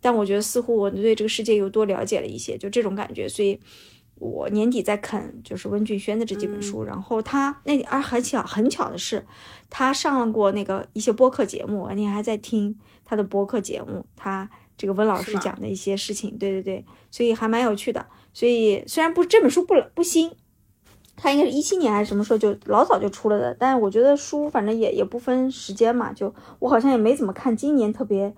[0.00, 3.28] 但我觉得似乎我对这个世界又多了解了一些，就这种感觉。
[3.28, 3.60] 所以。
[4.18, 9.24] 我年底在啃，就是温俊轩的这几本书，然后他那而很巧很巧的是，
[9.68, 18.06] 他上了过那个一些播客节目，你还在听他的播客节目，他这个温老师讲的一些事情，对对对，所以还蛮有趣的。
[18.32, 20.30] 所以虽然不这本书不不新，
[21.14, 28.34] 他应该是一七年还是什么时候就老早就出了的，但是我觉得书反正也也不分时间嘛，就我好像也没怎么看今年特别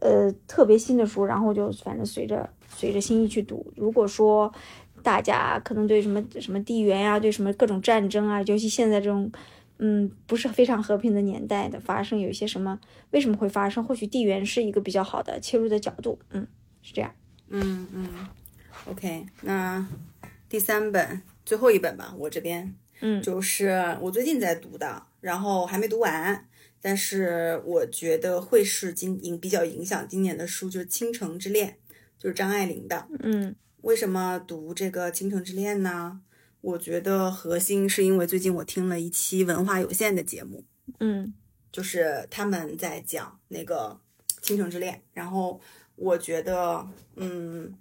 [0.00, 3.70] 呃特别新的书，然后就反正随着随着心意去读。
[3.76, 4.50] 如果说
[5.06, 9.30] 大家可能对什么什么地缘呀，对什么各种战争啊，尤其现在这种
[9.78, 12.80] 嗯，不是非常和平的年代的发生，有一些什么
[13.12, 13.84] 为什么会发生？
[13.84, 16.18] 或许地缘是一个比较好的切入的角度。
[16.30, 16.44] 嗯，
[16.82, 17.14] 是这样。
[17.50, 18.08] 嗯嗯
[18.90, 19.86] ，OK，那
[20.48, 26.44] 第三本最后一本吧，我这边，嗯，就是我最近在读的，然后还没读完，
[26.82, 31.68] 但是我觉得会是今影比较影响今年的书，就是《倾城之恋》，
[32.18, 33.06] 就是张爱玲的。
[33.20, 33.54] 嗯，
[33.86, 36.20] 为什么读这个《倾城之恋》呢？
[36.60, 40.64] 我觉得核心是因为最近我听了一期文化有限的节目，
[40.98, 41.32] 嗯，
[41.70, 44.00] 就是他们在讲那个
[44.44, 45.60] 《倾城之恋》，然后
[45.94, 47.72] 我觉得，嗯，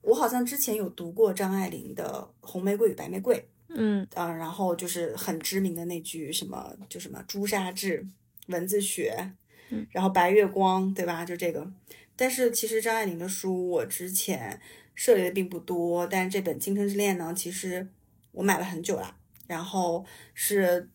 [0.00, 3.36] 我好像之前有读过张爱玲的《红玫瑰与白玫瑰》，
[3.68, 8.08] 嗯啊，然后就是很知名的那句什么，就什么朱砂痣、
[8.46, 9.32] 蚊子血，
[9.68, 11.26] 嗯，然后白月光，对吧？
[11.26, 11.70] 就这个。
[12.18, 14.58] 但是其实张爱玲的书我之前
[14.96, 17.86] 涉猎的并不多，但是这本《倾城之恋》呢，其实。
[18.32, 20.04] 我买了很久了，然后
[20.34, 20.90] 是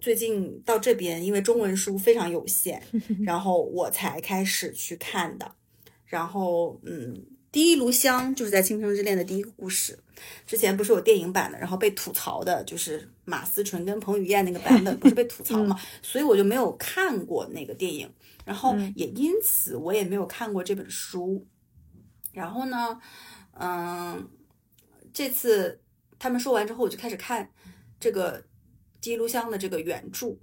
[0.00, 2.82] 最近到这边，因为中文书非常有限，
[3.24, 5.54] 然后我才开始去看的。
[6.04, 9.96] 然后，嗯，第一炉香就是在《倾城之恋》的第一个故事，
[10.44, 18.12] 之前不是有电影版的，然后被吐槽的，就是马思纯跟彭于晏那个版本不是被吐槽嘛， 所以我就没有看过那个电影，
[18.44, 21.46] 然后也因此我也没有看过这本书。
[22.32, 23.00] 然后呢，
[23.54, 24.28] 嗯，
[25.12, 25.80] 这次。
[26.22, 27.50] 他们说完之后，我就开始看
[27.98, 28.44] 这个
[29.00, 30.36] 第一炉香的这个原著，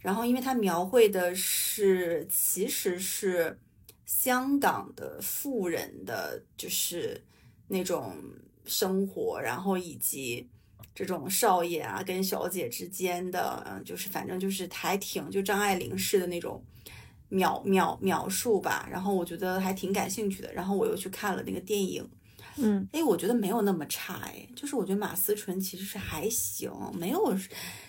[0.00, 3.56] 然后因为它描绘的是其实是
[4.04, 7.22] 香港的富人的，就是
[7.68, 8.16] 那种
[8.64, 10.50] 生活，然后以及
[10.92, 16.60] 这种少爷啊跟小姐之间的，嗯，就是反正就是还挺就张爱玲式的那种
[17.28, 22.10] 描描描述吧，然后我觉得还挺感兴趣的，然后我又去看了那个电影。
[22.56, 27.34] 嗯，哎，我觉得没有那么差，哎，就是我觉得马思纯其实是还行，没有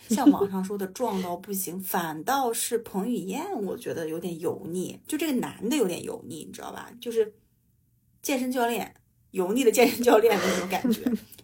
[0.08, 6.90] 像网上说的壮到不行，反倒是彭于晏，我觉得有点油腻，就这个男的有点油腻，你知道吧？
[7.02, 7.34] 就是
[8.22, 8.94] 健身教练，
[9.32, 11.02] 油腻的健身教练的那种感觉。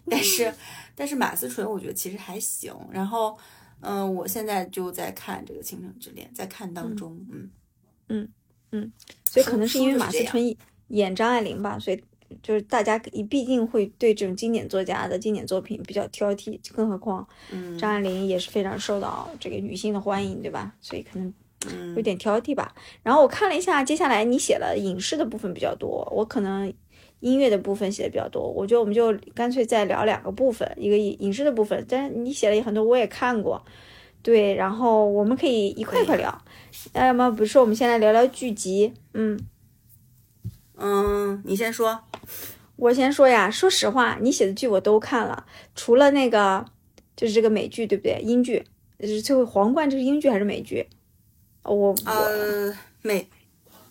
[0.08, 0.54] 但是，
[0.94, 2.74] 但是马思纯我觉得其实还行。
[2.90, 3.38] 然后，
[3.80, 7.50] 嗯，我现在就在看这个《倾城之恋》，在看当中，嗯
[8.08, 8.28] 嗯
[8.72, 8.92] 嗯，
[9.26, 10.56] 所以可能是因为马思纯
[10.88, 12.02] 演张爱玲吧，所以。
[12.42, 17.26] 就是大家一毕竟会对这种经典作家的经典作品比较挑剔，更何况，
[17.78, 20.72] 张爱玲也是非常受到这个女性的欢迎，对吧？
[20.80, 21.32] 所以可能
[21.94, 22.74] 有点挑剔吧。
[23.02, 26.72] 然后我看了一下，接下来你写了影视的部分比较多，我可能
[27.20, 28.50] 音乐的部分写的比较多。
[28.50, 33.62] 我觉得我们就干脆再聊两个部分，一个影影视的部分，但是你写了也很多，我也看过，
[34.22, 34.54] 对。
[34.54, 36.42] 然后我们可以一块块聊。
[36.94, 39.38] 那要么比如说我们先来聊聊剧集，嗯。
[40.82, 42.00] 嗯，你先说，
[42.76, 43.50] 我先说呀。
[43.50, 46.64] 说实话，你写的剧我都看了，除了那个，
[47.14, 48.18] 就是这个美剧，对不对？
[48.22, 48.64] 英剧，
[48.98, 50.88] 就是最后皇冠，这是英剧还是美剧？
[51.62, 53.28] 我呃，美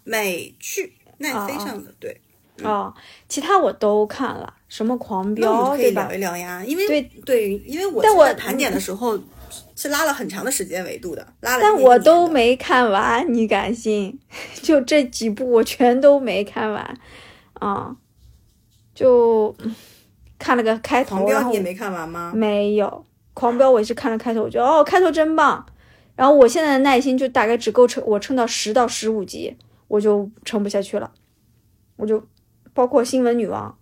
[0.04, 2.20] 美剧，奈飞上的，对。
[2.64, 2.92] 哦，
[3.28, 6.64] 其他我都看了，什么狂飙，可以聊一聊呀。
[6.66, 9.18] 因为对对，因为我在我盘点的时候。
[9.82, 11.62] 是拉了很长的时间维度的，拉了。
[11.64, 14.20] 但我都没看完，你敢信？
[14.62, 17.00] 就这几部我全都没看完，
[17.54, 17.96] 啊，
[18.94, 19.56] 就
[20.38, 21.16] 看了个开头。
[21.16, 22.34] 狂飙也没看完吗？
[22.36, 25.66] 没有，狂飙我也是看了开头，我觉得哦，开头真棒。
[26.18, 29.56] 然后我现在的耐心就大概只够撑我撑到十到十五集，
[29.88, 31.14] 我就撑不下去了。
[31.96, 32.22] 我就
[32.74, 33.78] 包括新闻女王，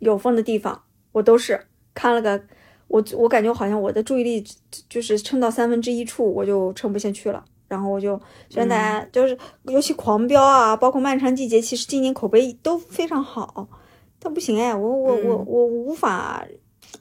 [0.00, 2.42] 有风的地方，我都是看了个。
[2.88, 4.44] 我我感觉好像我的注意力
[4.88, 7.44] 就是撑到三分之一处，我就撑不下去了。
[7.68, 8.16] 然后我就
[8.48, 13.68] 虽然大家就是尤其狂飙啊，包括漫长季节，其实今年口碑都非常好，
[14.20, 16.46] 但不行哎，我我我我无法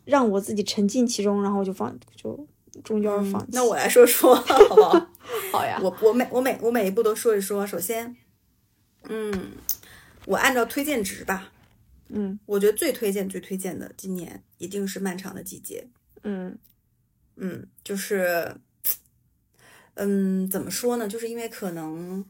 [0.06, 2.48] 让我自己沉浸其中，然后我就放就
[2.84, 3.50] 中间放弃。
[3.54, 5.08] 那我来说说 好不好？
[5.54, 7.66] 好呀，我我每我每我每一步都说一说。
[7.66, 8.16] 首先，
[9.08, 9.52] 嗯，
[10.26, 11.52] 我按照推荐值吧。
[12.10, 15.88] 嗯，我觉得最推荐、最推荐的今年一定是《漫长的季节》。
[16.24, 16.58] 嗯
[17.36, 18.56] 嗯，就是，
[19.96, 21.08] 嗯，怎么说呢？
[21.08, 22.24] 就是因为可能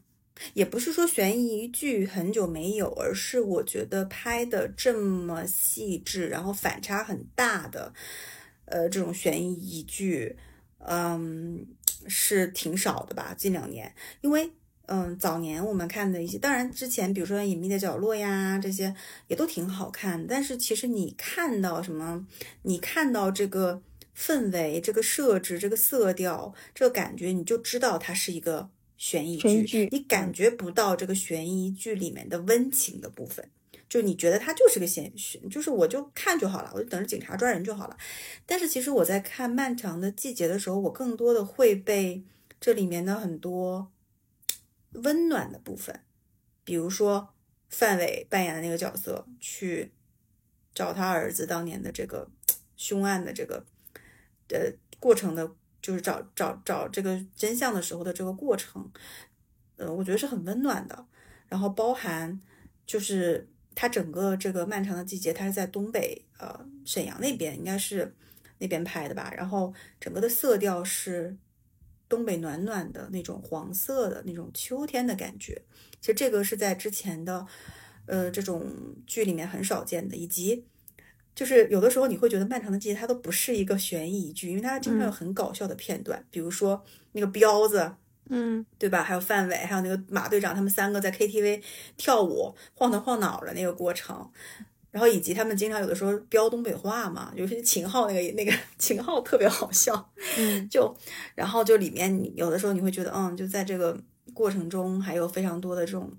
[0.54, 7.92] 也不是说悬疑剧很久没有，而是我觉得拍的这么细致，然后反差很大的，
[8.64, 10.36] 呃，这种悬疑剧，
[10.78, 11.66] 嗯，
[12.08, 13.34] 是挺少的吧？
[13.36, 14.50] 近两年，因为。
[14.86, 18.94] 嗯，早年我们看的一些，当然之前比如说《隐秘的角落》呀，这些
[19.26, 20.26] 也都挺好看。
[20.26, 22.26] 但是其实你看到什么，
[22.62, 23.82] 你看到这个
[24.16, 29.88] 氛围、这个设置、这个色调、这个感觉，你就知道它是一个悬疑剧。
[29.90, 33.50] 你感觉不到这个悬疑剧里面的温情的部分，
[33.88, 37.96] 就你觉得它就是个悬悬，就是我就看就好了，我就等着警察抓人就好了。
[38.46, 42.22] 但是其实我在看《漫长的季节》的时候，我更多的会被
[42.60, 43.90] 这里面的很多
[45.02, 46.00] 温暖的部分，
[46.64, 47.34] 比如说
[47.68, 49.92] 范伟扮演的那个角色去
[50.74, 52.30] 找他儿子当年的这个
[52.76, 53.64] 凶案的这个
[54.48, 58.90] 呃过程的，就是找找找这个真相的时候的这个过程，
[59.76, 61.06] 呃，我觉得是很温暖的。
[61.48, 62.40] 然后包含
[62.84, 68.14] 就是它整个这个漫长的季节，它是在东北呃沈阳那边，应该是
[68.58, 69.32] 那边拍的吧。
[69.36, 71.36] 然后整个的色调是
[72.08, 75.62] 东北暖暖的那种黄色的那种秋天的感觉。
[76.00, 77.46] 其实这个是在之前的
[78.06, 78.64] 呃这种
[79.06, 80.64] 剧里面很少见的，以及
[81.34, 87.94] 就是有的时候你会觉得漫长的季节它都不是一个悬疑剧，因为它经常有很搞笑的片段，比如说那个彪子。
[88.28, 89.04] 嗯，对吧？
[89.04, 91.62] 还有范伟，还有那个马队长，他们三个在 KTV
[91.96, 94.28] 跳舞晃头晃脑的那个过程，
[94.96, 100.96] 然后以及他们经常有的时候飙东北话嘛，尤其秦昊那个那个秦昊特别好笑，嗯，就
[101.34, 106.10] 然后就里面有的时候你会觉得，嗯，就在这个过程中还有非常多的这种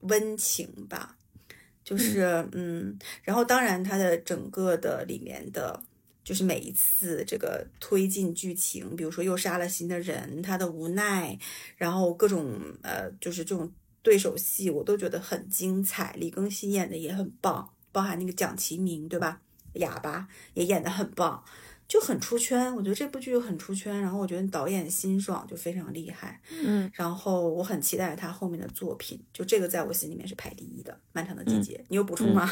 [0.00, 1.16] 温情吧，
[1.82, 5.82] 就是嗯，然后当然它的整个的里面的。
[6.24, 11.38] 就是每一次这个推进剧情，比如说又杀了新的人，他的无奈，
[11.78, 16.14] 然后各种呃，就是这种对手戏，我都觉得很精彩。
[16.18, 19.40] 李庚希演的也很棒，包含那个蒋奇明，对吧？
[19.74, 21.44] 哑巴也演得很棒，
[21.86, 22.74] 就很出圈。
[22.74, 31.76] 我觉得这部剧很出圈，然后我觉得导演辛爽就非常厉害，嗯，然后我很期待他后面的作品，就这个在我心里面是排第一的《漫长的季节》。
[31.88, 32.50] 你有补充吗？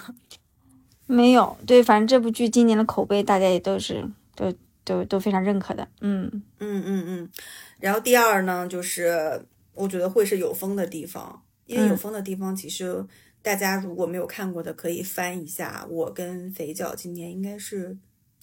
[1.08, 4.52] 没有，对，反正这部剧今年的口碑大家也都是都
[4.84, 7.30] 都都非常认可的，嗯嗯嗯嗯。
[7.78, 9.44] 然后第二呢，就是
[9.76, 13.04] 我觉得会是有风的地方，因为有风的地方，其实
[13.42, 15.86] 大家如果没有看过的，可以翻一下。
[15.88, 17.96] 我跟肥脚今年应该是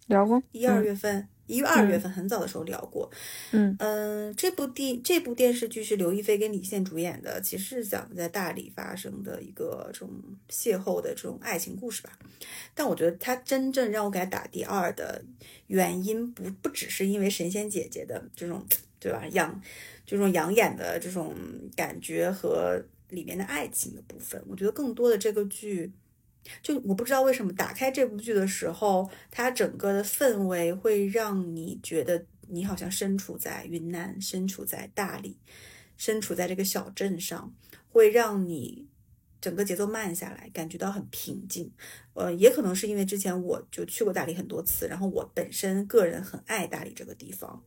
[0.08, 1.28] 聊过一二月份。
[1.46, 3.12] 一月二月份很早的时候聊过，
[3.52, 10.10] 嗯嗯，这部电这部电视剧是刘亦菲跟李现主演的，其实是讲在大理发生的一个这种
[10.50, 12.17] 邂逅的这种爱情故事吧。
[12.74, 15.22] 但我觉得它真正让我给它打第二的
[15.67, 18.65] 原因，不不只是因为神仙姐姐的这种
[18.98, 19.62] 对吧养
[20.06, 21.36] 这种养眼的这种
[21.76, 25.92] 感觉和里面的爱情的部分，我觉得更多的这个剧。
[26.62, 35.38] 就我不知道为什么打开这部剧的时候，它整个的氛围会让你觉得你好像身处在云南，身处在大理，
[35.96, 37.54] 身处在这个小镇上，
[37.88, 38.89] 会让你
[39.39, 41.72] 整个节奏慢下来，感觉到很平静。
[42.13, 47.63] 呃，也可能是因为之前我就去过大理很多次，然后我本身个人很爱大理这个地方，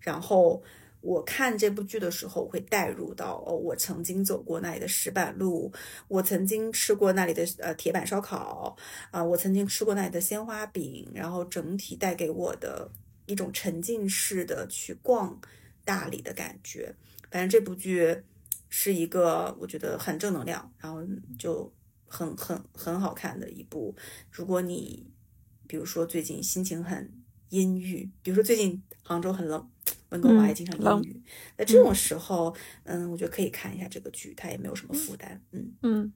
[0.00, 0.64] 然后。
[1.06, 5.72] 我看这部剧的时候，会带入到哦，我曾经走过那里的石板路，
[6.08, 8.76] 我曾经吃过那里的呃铁板烧烤
[9.12, 12.90] 啊，我曾经吃过那里的鲜花饼，然后整体带给我的
[13.26, 15.40] 一种沉浸式的去逛
[15.84, 16.92] 大理的感觉。
[17.30, 18.24] 反正这部剧
[18.68, 21.00] 是一个我觉得很正能量，然后
[21.38, 21.72] 就
[22.08, 23.94] 很很很好看的一部。
[24.32, 25.06] 如果你
[25.68, 27.08] 比如说最近心情很
[27.56, 29.68] 阴郁，比如说最近杭州很冷。
[30.10, 31.20] 温哥华也经常阴雨，
[31.56, 35.72] 那这种时候，嗯，我觉得可以看一下这个剧，它也没有什么负担，嗯。
[35.82, 36.12] 嗯，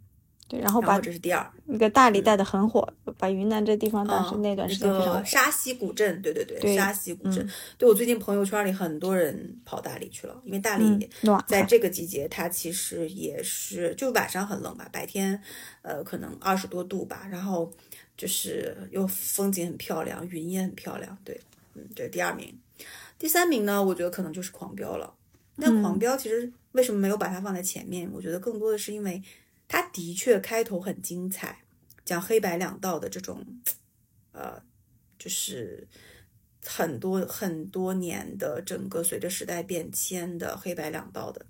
[0.47, 7.45] 对，然后把这是第二，那个大理带的很火，把云南这地方当时那段时间非常沙溪古镇，对对对，沙溪古镇，
[7.77, 11.11] 对我最近朋友圈里很多人跑大理去了，因为大理
[11.49, 15.43] 在这个季节，它其实也是就晚上很冷吧，白天
[15.83, 17.73] 呃可能二十多度吧，然后
[18.21, 21.41] 就是又风景很漂亮，云也很漂亮，对，
[21.73, 22.55] 嗯，这是第二名。
[23.19, 25.15] 第三名呢，我觉得可能就是《狂飙》了。
[25.57, 28.11] 那《狂飙》其实为什么没有把它放在前面？
[28.13, 29.23] 我觉得更多的是因为
[29.67, 31.63] 它的确开头很精彩，
[32.05, 33.43] 讲黑白两道的这种，
[34.33, 34.63] 呃，
[35.19, 35.89] 就是
[36.63, 41.47] 很多很多年的整个随着时代变迁的黑白两道的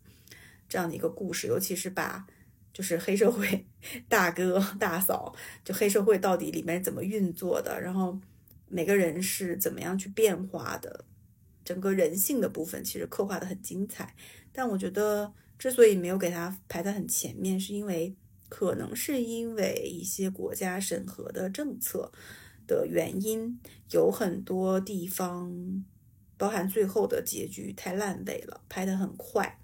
[0.68, 2.25] 这样的一个故事，尤其是把
[2.73, 3.66] 就是黑社会
[4.09, 8.18] 大哥大嫂，就黑社会到底里面怎么运作的，然后
[8.68, 11.05] 每个人是怎么样去变化的。
[11.62, 14.14] 整个人性的部分其实刻画的很精彩，
[14.53, 18.16] 但我觉得之所以没有给它排在很前面，是因为
[18.49, 22.11] 可能是因为一些国家审核的政策
[22.66, 23.61] 的原因，
[23.91, 25.85] 有很多地方，
[26.37, 29.61] 包含最后的结局太烂尾了，拍的很快，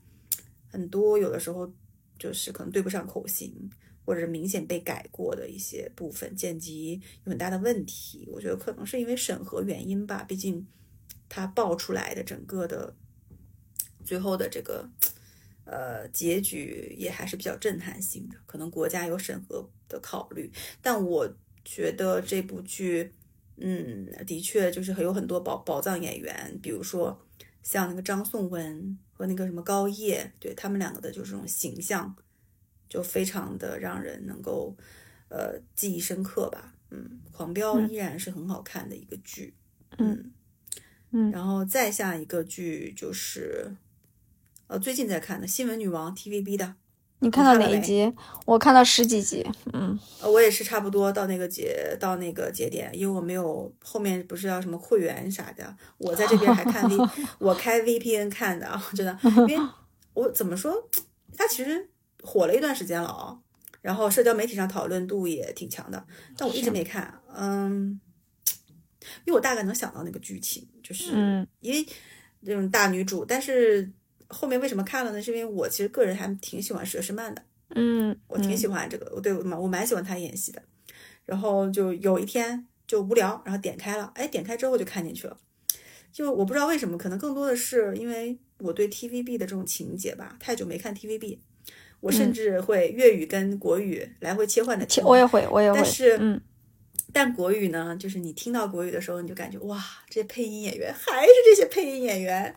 [0.68, 1.72] 很多有的时候
[2.18, 3.70] 就是可能对不上口型，
[4.04, 8.28] 或者是明显被改过的一些部分，剪辑有很大的问题。
[8.32, 10.66] 我觉得可能是因为审核原因吧，毕竟。
[11.28, 12.94] 他爆出来的整个的
[14.04, 14.88] 最后的这个
[15.64, 20.48] 呃，结局也还是比较震撼性的，可能国家有审核的考虑，
[20.80, 21.28] 但我
[21.64, 23.12] 觉得这部剧，
[23.56, 27.20] 嗯，的确就是有很多宝宝藏演员，比如说
[27.64, 32.14] 像那个张颂文和那个什么高叶，对他们两个的就是这种形象，
[32.88, 34.76] 就非常的让人能够
[35.30, 36.74] 呃记忆深刻吧。
[36.90, 39.54] 嗯，狂飙依然是很好看的一个剧。
[39.98, 40.30] 嗯
[41.12, 43.74] 嗯，然后再下一个剧就是。
[44.68, 46.74] 呃，最近在看的《新闻女王》TVB 的，
[47.20, 48.12] 你看到哪一集？
[48.44, 49.44] 我看到十几集。
[49.72, 56.96] 嗯，我也是差不多到那个节到那个节点，因为我没有后面不是要什么会员啥的，我在这边还看 V，
[57.40, 59.68] 我开 VPN 看的啊，真的，因为
[60.12, 60.88] 我怎么说，
[61.36, 61.88] 它其实
[62.22, 63.38] 火了一段时间了啊，
[63.80, 66.06] 然后社交媒体上讨论度也挺强的，
[66.36, 67.98] 但我一直没看，嗯，
[69.24, 71.86] 因为我大概能想到那个剧情，就是因为
[72.40, 73.90] 那种大女主，但是。
[74.28, 75.22] 后面为什么看了呢？
[75.22, 77.42] 是因为我其实个人还挺喜欢佘诗曼的，
[77.74, 80.62] 嗯，我挺喜欢这个，我对我蛮我蛮喜欢她演戏的。
[81.24, 85.36] 然后就有一天就无聊，然后点开了，哎，点开之后就看进去了。
[86.12, 91.38] 就我不知道为什么，可能更多的是因为我对 TVB 的这种情节吧，太久没看 TVB，
[92.00, 95.04] 我甚至会粤语跟国语来回切换的听。
[95.04, 96.40] 我也会，我也会，但是嗯。
[97.12, 102.54] 但国语呢，就是你听到国语的时候，你就感觉哇，这些配音演员还是这些配音演员。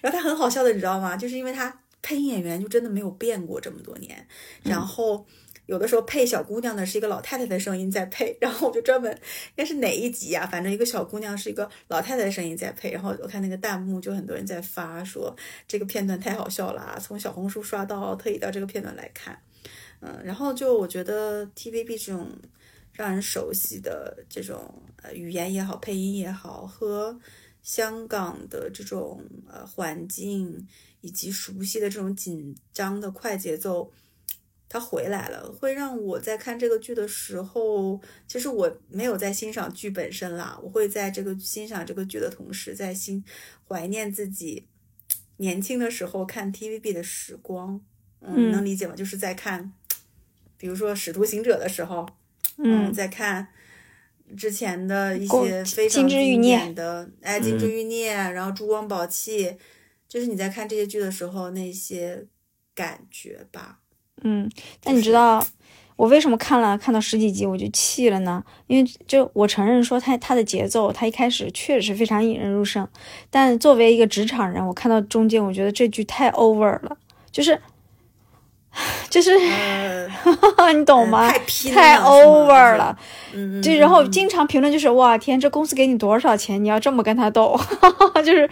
[0.00, 1.16] 然后他很好笑的，你知道吗？
[1.16, 4.26] 就是因为他配音演员就真的没有变过这么多年。
[4.62, 5.26] 然后
[5.66, 10.46] 有的时候配小姑娘的是一个老太太的声音在配，然后我就专门应该是哪一集啊？
[10.46, 12.90] 反正一个小姑娘是一个老太太的声音在配。
[12.92, 15.36] 然后我看那个弹幕就很多人在发说
[15.66, 19.38] 这个片段太好笑了，从小红书刷到特意到这个片段来看。
[20.00, 22.30] 嗯，然后就我觉得 TVB 这种。
[22.98, 27.16] 让人熟悉的这种呃语言也好，配音也好，和
[27.62, 30.66] 香港的这种呃环境
[31.00, 33.92] 以及熟悉的这种紧张的快节奏，
[34.68, 43.24] 它回来了，会让我在看这个剧的时候，其实我没有在欣赏剧本身啦，我会在这个欣赏这个剧的同时，在心
[43.68, 44.66] 怀念自己
[45.36, 47.80] 年轻的时候看 TVB 的时光。
[48.20, 48.96] 嗯，能理解吗？
[48.96, 49.72] 就是在看，
[50.56, 52.04] 比如说《使徒行者》的时候。
[52.60, 53.46] 嗯，在看
[54.36, 59.46] 之前的一些非常经典的，哎，《金枝欲孽》，然后《珠光宝气》，
[60.08, 62.26] 就是你在看这些剧的时候那些
[62.74, 63.78] 感觉吧。
[64.22, 64.50] 嗯，
[64.84, 65.46] 那你知道
[65.94, 68.44] 我为什么看了看到十几集我就气了呢？
[68.66, 72.86] 因为就我承认说他他的节奏，他一开始确实非常引人入胜，
[73.30, 76.98] 但作为一个职场人，我看到中间我觉得这剧太 over 了，
[77.30, 77.60] 就是。
[79.10, 79.30] 就是，
[80.76, 81.32] 你懂吗？
[81.72, 82.96] 太 over 了，
[83.32, 87.58] 嗯，就然后经常评论就是哇天，这公司给你多少钱，你要这么跟他斗，
[88.24, 88.48] 就是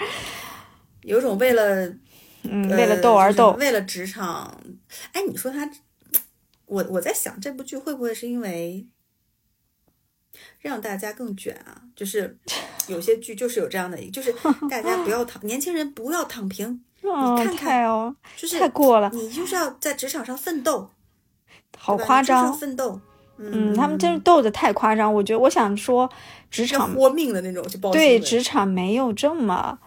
[1.02, 1.86] 有种为了
[2.42, 4.60] 嗯为了斗而斗，为了职场。
[5.12, 5.70] 哎，你说他，
[6.64, 8.86] 我我在想这部剧会不会是因为
[10.60, 11.82] 让大家更卷啊？
[11.94, 12.38] 就是
[12.88, 14.34] 有些剧就是有这样的，就是
[14.68, 16.82] 大家不要躺，年轻人不要躺平。
[17.14, 19.10] 你看看哦，就是太过了。
[19.12, 20.88] 你就是要在职场上奋斗，
[21.78, 22.52] 好夸张！
[22.52, 23.00] 奋斗，
[23.36, 25.12] 嗯，他们真是斗的太夸张。
[25.12, 26.10] 我觉得，我想说，
[26.50, 29.78] 职场豁命的那种，对职场没有这么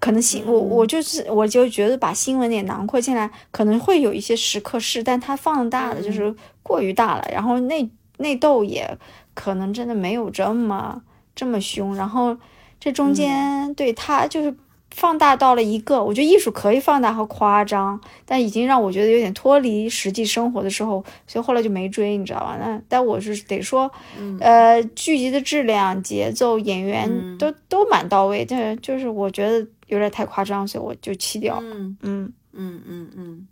[0.00, 0.44] 可能新。
[0.46, 7.24] 我我就是我就觉得把新闻也囊括进来，可能会有一些时刻是，但它放大的就是过于大了。
[7.30, 7.88] 然后内
[8.18, 8.96] 内斗也
[9.34, 11.02] 可能真的没有这么
[11.34, 11.94] 这么凶。
[11.94, 12.36] 然后
[12.80, 14.54] 这中间对他就是。
[14.94, 22.56] 放大到了一个，我觉得艺术可以放大和夸张，但已经让我觉得有点脱离实际生活的时候，所以后来就没追，你知道吧？
[22.60, 23.90] 那但我是得说，
[24.38, 31.58] 呃，剧集的质量、节奏、演员都都蛮到位，但就是我觉得有点太夸张，所以我就弃掉。
[31.60, 33.48] 嗯嗯嗯嗯嗯。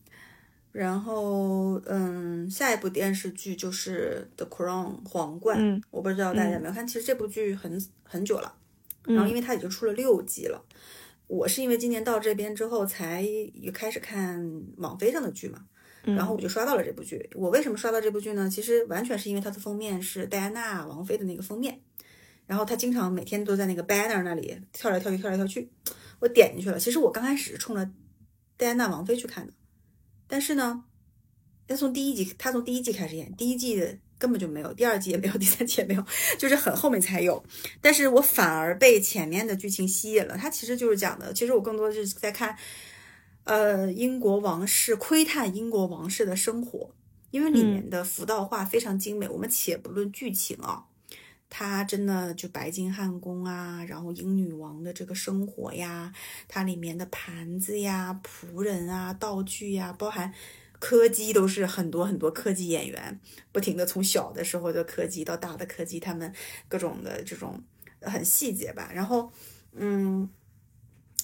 [0.70, 6.86] 然后嗯，下一部电视剧就是《The Crown》皇冠，我不知道大家有没有看。
[6.86, 8.54] 其实这部剧很很久了，
[9.04, 10.62] 然后因为它已经出了六集了。
[11.32, 13.26] 我是因为今年到这边之后才
[13.72, 15.64] 开始看网飞上的剧嘛，
[16.02, 17.26] 然后我就刷到了这部剧。
[17.34, 18.50] 我为什么刷到这部剧呢？
[18.50, 21.80] 其实完全是因为它的封面是戴安娜王妃的那个封面，
[22.46, 25.70] 然后她经常每天都在那个 banner 那里跳来跳去，跳来跳去。
[26.20, 26.78] 我点进去了。
[26.78, 27.90] 其实我刚开始是冲着
[28.58, 29.54] 戴安娜王妃去看的，
[30.26, 30.84] 但是呢，
[31.66, 33.98] 她从第一集，她从第一季开始演，第一季的。
[34.22, 36.06] 根本就没有，第二季也没有， 第三季也没有，
[36.38, 37.42] 就是很后面才有。
[37.80, 40.36] 但是我反而被前面的剧情吸引了。
[40.38, 42.56] 它其实就是讲的，其实我更多的是在看，
[43.42, 46.94] 呃，英国王室窥探英国王室的生活，
[47.32, 49.28] 因为里面的服道画非常精美。
[49.28, 50.84] 我们且不论剧情啊，
[51.50, 56.12] 它真的就白金汉宫啊，然后英女王的这个生活呀，
[56.46, 60.32] 它里面的盘子呀、仆人啊、道具呀，包含
[60.82, 63.20] 柯基都是很多很多科技演员，
[63.52, 66.34] 不停的从小的时候的柯基到大的柯基，他们
[66.66, 67.62] 各种的这种
[68.00, 68.90] 很细节吧。
[68.92, 69.30] 然后，
[69.76, 70.28] 嗯，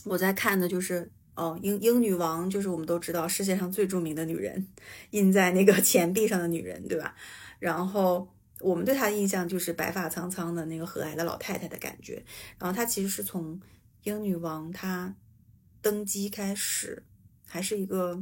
[0.04, 4.68] 我在看的就是哦，英英女王就是我们都知道世界上最著名的女人，
[5.10, 7.16] 印在那个 钱币上的女人，对吧？
[7.58, 8.28] 然后。
[8.60, 12.24] 我们对她的印象就是白发苍苍的那个和蔼的老太太的感觉。
[12.58, 13.60] 然后她其实是从
[14.02, 15.14] 英女王她
[15.80, 17.04] 登基开始，
[17.46, 18.20] 还是一个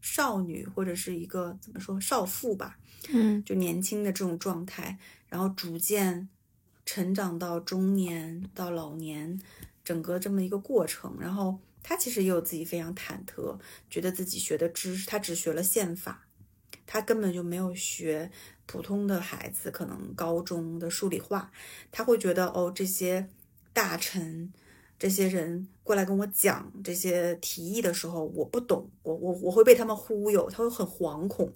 [0.00, 2.78] 少女或者是一个怎么说少妇吧，
[3.10, 6.28] 嗯，就年轻的这种状态，然后逐渐
[6.84, 9.40] 成长到中年到老年，
[9.84, 11.16] 整个这么一个过程。
[11.18, 16.26] 然后她其实也有自己非常忐忑，觉得自己学的知识，她只学了宪法，
[16.86, 18.30] 她根本就没有学。
[18.70, 21.50] 普通的孩子可能高中的数理化，
[21.90, 23.26] 他会觉得哦，这些
[23.72, 24.52] 大臣、
[24.98, 31.52] 这些人过来跟我讲这些提议的时候，我不懂，我我我会被他们忽悠，他会很惶恐。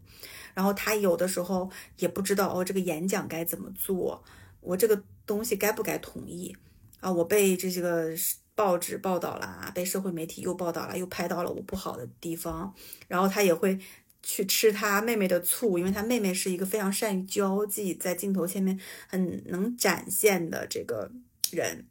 [0.55, 4.23] 然后他有的时候也不知道哦，这个演讲该怎么做，
[4.61, 6.57] 我这个东西该不该同意
[7.01, 7.11] 啊？
[7.11, 8.11] 我被这些个
[8.55, 12.73] 报纸报道了，被社会媒体又报道了，又拍到了我不好的地方，
[13.09, 13.79] 然后他也会。
[14.25, 18.79] 去吃他妹妹的醋，因为他妹妹是一个非常善于交际，在镜头前面
[19.09, 21.11] 很能展现的这个
[21.51, 21.85] 人，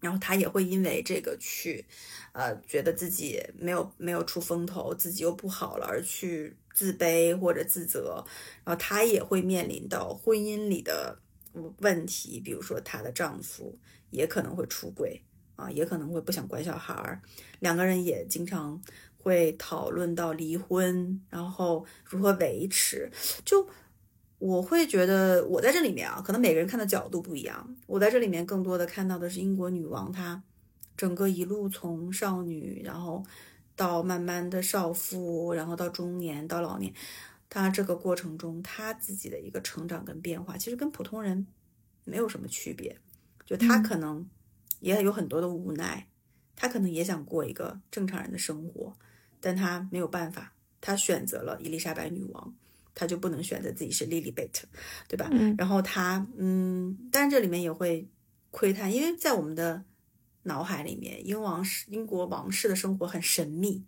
[0.00, 1.84] 然后他也会因为这个去，
[2.32, 8.24] 呃，觉得自己没有没有出风头，自己又不好了，而去自卑或者自责，
[8.64, 11.18] 然后他也会面临到婚姻里的
[11.78, 13.78] 问题，比如说她的丈夫
[14.10, 15.22] 也可能会出轨
[15.56, 17.20] 啊，也可能会不想管小孩儿，
[17.60, 18.82] 两个人也经常。
[19.18, 23.10] 会讨论到离婚，然后如何维持。
[23.44, 23.68] 就
[24.38, 27.76] 我会觉得，我在这里面啊，可能每个人看的角度不一样。
[27.86, 30.42] 我在这里面更多的看到的是英国女王她
[30.96, 33.24] 整个一路从少女，然后
[33.74, 36.92] 到慢慢的少妇，然后到中年，到老年，
[37.48, 41.46] 她这个过程中她自己的一个成长跟变化，其实跟普通人
[42.04, 42.98] 没有什么区别。
[43.46, 44.28] 就她可能
[44.80, 46.06] 也有很多的无奈，
[46.54, 48.94] 她可能也想过一个正常人的生活。
[49.40, 52.54] 但她没有办法，她选择了伊丽莎白女王，
[52.96, 54.66] 他就不能选择自己是莉莉贝特，
[55.06, 55.28] 对吧？
[55.30, 55.54] 嗯。
[55.58, 58.08] 然后他，嗯，但是这里面也会
[58.50, 59.84] 窥探，因为在我们的
[60.44, 63.84] 脑海里面，英王室、英国王室的生活很神秘，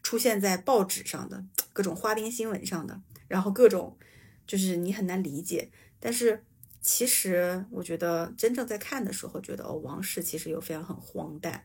[0.00, 3.98] 出现在报纸上的各种花边新闻上的，然后各种
[4.46, 5.70] 就是你很难理解。
[5.98, 6.44] 但是
[6.80, 11.64] 其实我觉得真正在看的时候，觉得哦，王室其实有非常很荒诞，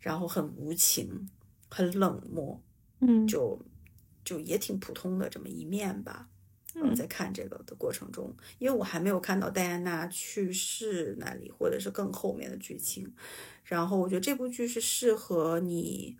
[0.00, 1.28] 然后很无情，
[1.70, 2.60] 很冷漠。
[3.00, 3.60] 嗯，就
[4.24, 6.28] 就也挺普通的这么一面吧。
[6.76, 13.14] 嗯，在看这个的过程中，因为我还没有看到戴安娜去世那里，或者是更后面的剧情。
[13.62, 16.16] 然后我觉得这部剧是适合你，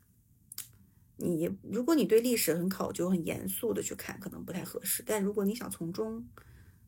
[1.16, 5.02] 你如果你对历史很考究、很严肃的去看，可能不太合适。
[5.04, 6.24] 但如果你想从中，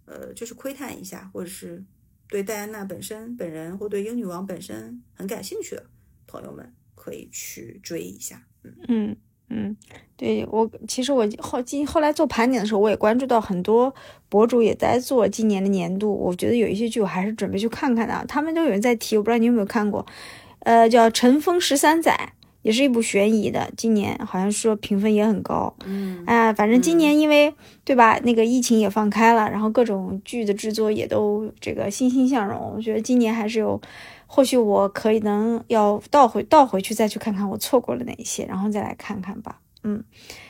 [0.05, 1.85] 呃，就是窥探一下，或者是
[2.29, 5.91] 对戴安娜本身本人或对英女王本身很感兴趣的
[6.29, 8.47] 朋友们，可以去追一下。
[8.63, 9.17] 嗯嗯。
[9.49, 9.77] 嗯，
[10.17, 13.95] 对我其实我后今后来做盘点的时候，我也关注到很多
[14.29, 16.13] 博主也在做今年的年度。
[16.13, 18.25] 我觉得有一些剧我还是准备去看看的。
[18.27, 20.05] 他们都有人在提，我不知道你有没有看过，
[20.61, 22.13] 呃，叫《尘封十三载》，
[22.63, 25.73] 也是一部悬疑的，今年好像说评分也很高。
[25.85, 32.73] 嗯，哎，反正今年因为对吧，那个疫情也放开了，然后各种剧的制作也都这个欣欣向荣。
[32.75, 33.81] 我觉得今年还是有。
[34.27, 39.61] 或许我可以能要倒回倒回去再去看看我错过了哪一些，然后再来看看吧。
[39.85, 40.03] 嗯，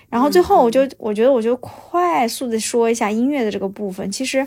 [0.08, 4.10] 然后最后我就我觉得我就快速的说一下音乐的这个部分。
[4.10, 4.46] 其实，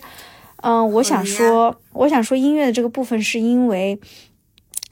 [0.58, 4.00] 嗯，我想说我想说音乐的这个部分是因为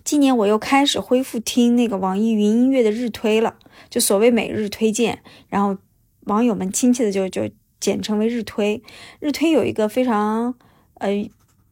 [0.04, 3.56] 今年我又开始恢复听那个网易云音乐的日推了，
[3.90, 5.20] 就所谓每日推荐，
[5.50, 5.76] 然后
[6.26, 8.84] 网友们亲切的就就简称为日推。
[9.20, 10.54] 日推有一个非常
[11.00, 11.28] 呃。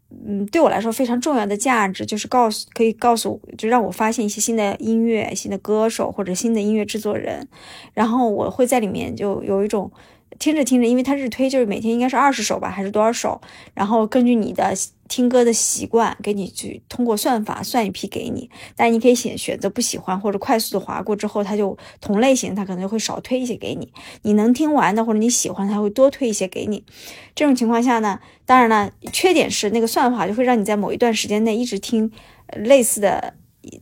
[0.10, 7.48] 嗯，对我来说非常重要的价值就是告诉，可以告诉，就让我发现一些新的音乐、新的歌手或者新的音乐制作人，
[7.94, 9.92] 然后我会在里面就有一种。
[10.38, 13.40] 听着听着，因为它日推就是每天应该是二十首吧，还是多少首？
[13.74, 14.74] 然后根据你的
[15.08, 18.50] 听歌的习惯，给你去通过算法算一批给你。
[18.76, 23.92] 但你可以选选择不喜欢或者快速的划过之后，它就同类型它可能就会少推一些给你。
[24.24, 26.84] 你能听完的或者你喜欢，它会多推一些给你。
[27.34, 32.12] 这种情况下呢，当然了，缺点是那个算法就会让你在某一段时间内一直听
[32.56, 33.36] 类似的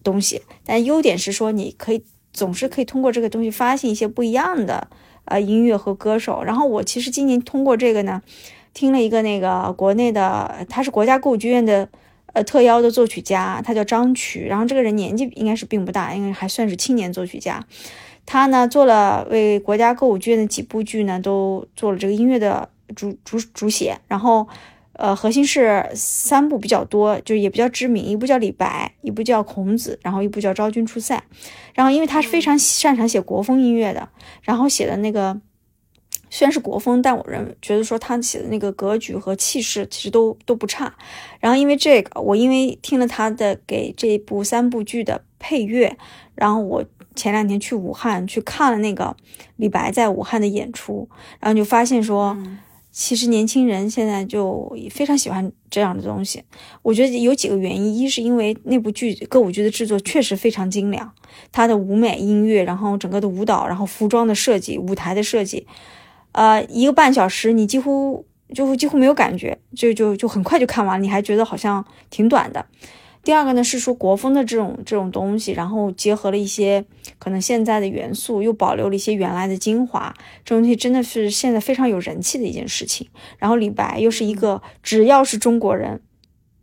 [0.04, 0.42] 东西。
[0.66, 4.90] 但优点是说你可以总是可以通过这个东西发现一些不一样的。
[5.26, 6.44] 呃，音乐和歌手。
[6.44, 8.22] 然后我其实今年通过这个呢，
[8.74, 11.88] 听了一个那个国内的，他是国家歌舞剧院的
[12.34, 17.64] 呃特邀的作曲家，他叫张渠，然后这个人年纪应该是并不大，因为还算是青年作曲家。
[18.26, 24.48] 他呢做了为国家歌舞剧院的几部剧呢，都做了这个音乐的主主主写，然后。
[24.96, 31.24] 呃，核心是三部比较多，就也比较知名，一部叫李白，一部叫孔子，然后一部叫昭君出塞。
[31.74, 34.08] 然后因为他是非常擅长写国风音乐的，
[34.44, 35.42] 然后写的那个
[36.30, 40.94] 虽然是国风，但我认觉得说他写的那个格局和气势其实都都不差。
[41.40, 45.98] 然后因为这个，我因为听了他的给这部三部剧的配乐，
[46.36, 46.86] 然后我
[47.16, 49.18] 前两天去武汉去看了那个
[49.56, 52.38] 李白在武汉的演出，然后就发现说。
[52.94, 56.44] 其实年轻人现在就非常喜欢这样的东西，
[56.84, 61.12] 我觉得有几个原因，一是因为那部剧歌舞剧的制作确实非常精良，
[61.52, 65.66] 它的舞美、音乐，然后整个的舞蹈，然后服装的设计、舞台的设计，
[66.34, 68.24] 呃，一个半小时你几乎
[68.54, 72.64] 就几乎没有感觉，就就就很快就看完了，你还觉得好像挺短的。
[73.24, 76.84] 第二个呢是说国风的这种这种东西，然后结合了一些
[77.18, 80.14] 可能现在的元素，又保留了一些原来的精华，
[80.44, 83.08] 这东西真的是现在非常有人气的一件事情。
[83.38, 86.02] 然后李白又是一个只要是中国人，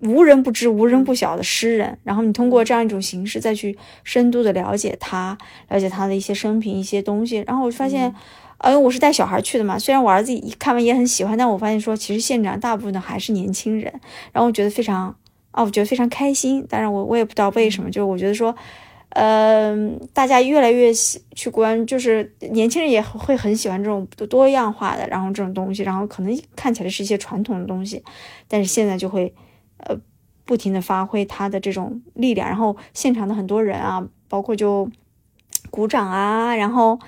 [0.01, 1.99] 无人不知、无人不晓的诗人。
[2.05, 5.39] 然后你通过这样一种形式再去深度的了解他，
[5.71, 7.43] 了解他的一些生平、一些东西。
[7.47, 8.15] 然后我发现，
[8.59, 13.91] 哎，我是带小孩去的嘛，虽然我儿子一看完也很喜欢，但我发现说其实现场大部分的还是年轻人，
[14.33, 15.17] 然后我觉得非常。
[15.51, 18.55] 啊，我觉得非常开心，但是我我也不知道为什么，就是我觉得说，
[19.11, 19.77] 呃，
[20.13, 28.03] 大家越来越喜去关，就是年轻人也会很喜欢这种多样化的，然后这种东西，然后可能看起来是一些传统的东西，
[28.47, 29.35] 但是现在就会，
[29.79, 29.97] 呃，
[30.45, 34.89] 不停的发挥它的这种力量，然后现场的很多人啊，包括就
[35.71, 36.99] 鼓掌啊，然后。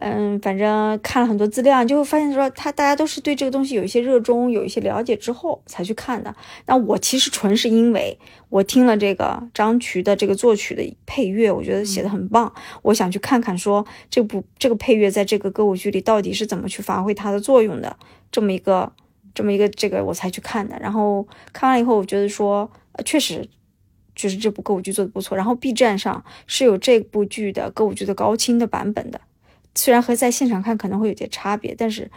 [0.00, 6.32] 嗯，反正看了很多资料，就会发现说他大家都是对这个东西有一些热衷，有一些了解之后才去看的。
[6.66, 8.16] 那我其实纯是因为
[8.48, 17.96] 我听了这个张渠的这个作曲的配乐，我觉得写的很棒，我想去看看说这部这个配乐在这个歌舞剧里到底是怎么去发挥它的作用的，
[18.30, 18.92] 这么一个
[19.34, 20.78] 这么一个这个我才去看的。
[20.78, 22.70] 然后看完以后，我觉得说
[23.04, 23.44] 确实
[24.14, 25.36] 就是这部歌舞剧做的不错。
[25.36, 29.20] 然后 B 站上是有这部剧的歌舞剧的高清的版本的。
[29.78, 32.10] 虽然和在现场看可能会有些差别，但是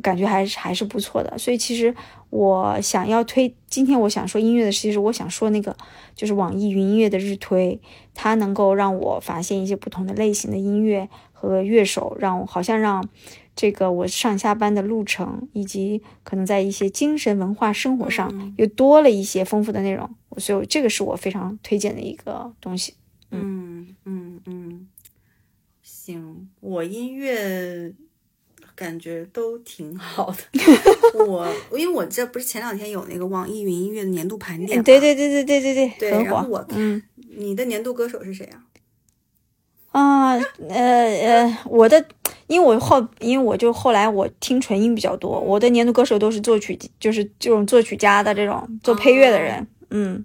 [0.00, 1.36] 感觉还是还是不错的。
[1.36, 1.92] 所以其实
[2.30, 5.76] 我想要推，今天我想说音乐的，其实我想说那个
[6.14, 7.80] 就是网易云音乐的日推，
[8.14, 13.08] 它能够让我发现一些不同的类型的音乐和乐手，让我好像让
[13.56, 20.08] 这个我上下班的路程，以及可能在一些精神文化生活上又多了一些丰富的内容。
[20.36, 22.94] 所以这个是我非常推荐的一个东西。
[23.32, 24.88] 嗯嗯嗯。
[26.60, 27.92] 我音乐
[28.74, 30.38] 感觉都挺好的。
[31.26, 36.10] 我因为我这不是前两天有那个网易云音乐的年度盘点，对对对对对对对，对。
[36.10, 37.02] 然后我看
[37.36, 38.62] 你的年度歌手是谁啊？
[39.88, 40.32] 啊，
[40.68, 42.04] 呃呃，我的，
[42.46, 49.66] 因为我后，因为我就后来我听纯音比较多，我的年度歌手都是作曲，就是这种作曲家的这种做配乐的人。
[49.90, 50.24] 嗯，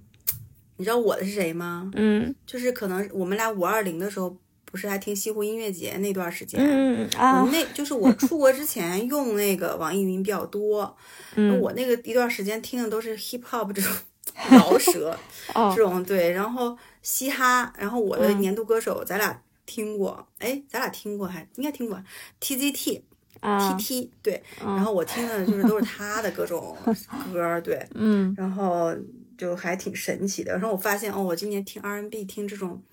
[0.78, 1.90] 你知道我的是谁吗？
[1.96, 4.38] 嗯，就是可能我们俩五二零的时候。
[4.76, 10.98] 不是还听西湖音乐节那段时间，嗯啊，那就是我出国之前用那个网易云比较多，
[11.36, 13.90] 嗯，我那个一段时间听的都是 hip hop 这种
[14.52, 15.18] 饶舌，
[15.74, 21.98] 这种对，然后嘻哈，然后我的年度歌手咱俩听过，哎，咱俩听过还应该听过
[22.42, 23.02] T Z T
[23.42, 26.76] T T 对，然后我听的就是都是他的各种
[27.32, 28.94] 歌，对，嗯，然后
[29.38, 32.84] 就还挺神奇的，然后我发现哦，我今年听 R N B 听这种。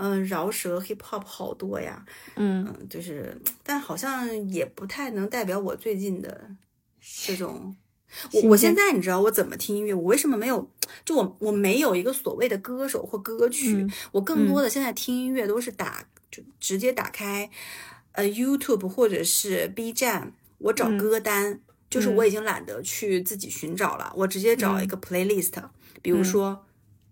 [0.00, 2.04] 嗯，饶舌 hip hop 好多呀，
[2.36, 6.50] 嗯，就是，但好像也不太能代表我最近的
[7.26, 7.76] 这种。
[8.32, 9.92] 我我现在你知道我怎么听音乐？
[9.92, 10.70] 我为什么没有？
[11.04, 17.50] 就我我没有一个所谓的歌手或歌曲，我更多的现在听音乐都是打就直接打开
[18.12, 25.52] 呃 YouTube 或者是 B 站，我找歌单，就是我已经懒得去自己寻找了，我直接找一个 playlist，
[26.00, 26.64] 比如说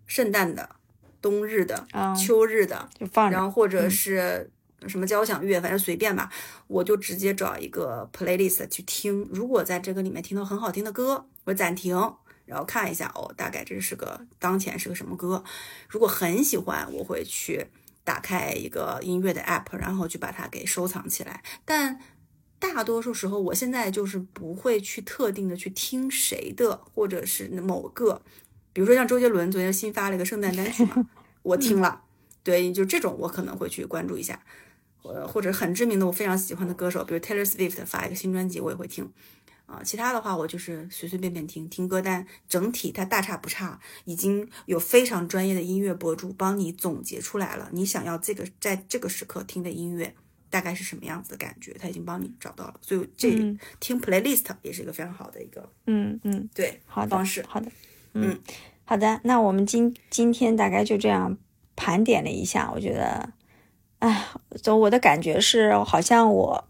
[0.05, 0.76] 圣诞的。
[1.21, 4.49] 冬日的、秋日的，然后或者是
[4.87, 6.31] 什么交响乐，反正随便吧，
[6.67, 9.27] 我就直接找一个 playlist 去听。
[9.31, 11.95] 如果在这个里面听到很好听的歌，我暂停，
[12.45, 15.43] 然后看一下哦，大概这是个当前是个什么歌。
[15.89, 17.65] 如果很喜欢，我会去
[18.03, 21.43] 打开一个音乐的 app，然后去把它给收藏起来。
[21.65, 21.99] 但
[22.59, 28.21] 大多数时候，我现在就是不会去特定的去听谁的，或者是某个。
[28.77, 31.03] 比如说像周杰伦昨天新发了一个圣诞单曲嘛，
[31.41, 31.99] 我听了，
[32.43, 34.39] 对，就这种我可能会去关注一下，
[35.01, 39.11] 呃，或者很知名的我非常喜欢的歌手，比如 Taylor Swift 发一个新专辑，我也会听，
[39.65, 50.13] 啊，其他的话我就是随随便便听听歌，单整体它大差不差，已经有非常专业的音乐博主帮你总结出来了，你想要这个在这个时刻听的音乐
[50.51, 53.31] 大概是什么样子的感觉，他已经帮你找到了，所以这
[53.79, 57.71] 听 playlist 也是一个非常好的一个，嗯嗯，对，好的方式，好的，
[58.21, 58.39] 嗯，
[58.85, 61.37] 好的，那我们今今天大概就这样
[61.75, 63.33] 盘点了一下，我觉得。
[63.99, 64.27] 哎，
[64.61, 66.63] 就我的感觉是，好像我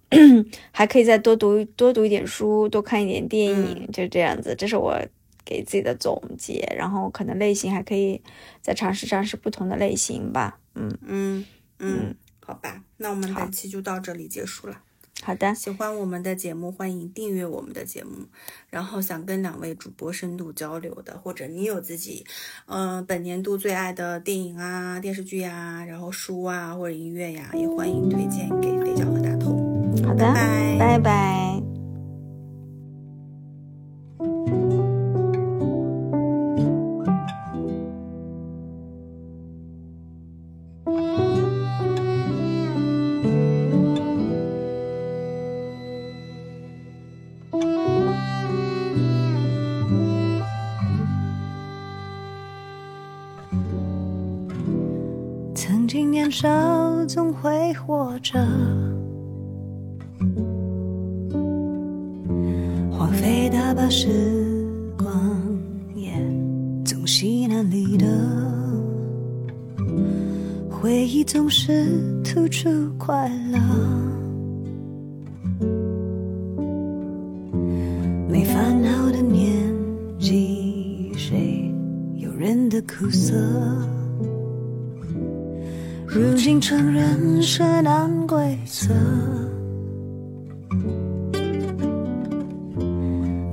[0.71, 4.55] 还可以再多读多读一点书，多看一点电影，就这样子。
[4.57, 4.97] 这是我
[5.43, 6.65] 给自己的总结。
[6.77, 8.21] 然后可能类型还可以
[8.61, 10.57] 再尝试尝试不同的类型吧。
[10.75, 11.45] 嗯嗯
[11.79, 14.81] 嗯，好吧，那我们本期就到这里结束了。
[15.23, 18.27] 好的，喜欢我们的节目，欢迎订阅我们的节目。
[18.69, 22.25] 然后想跟两位主播深度交流的，或者你有自己，
[22.67, 29.57] 嗯，本年度最爱的电影啊、电视剧呀，然后书啊或者音乐呀，也欢迎推荐给肥脚和大头。
[30.05, 30.33] 好的，
[30.79, 31.59] 拜拜。
[31.59, 31.66] 少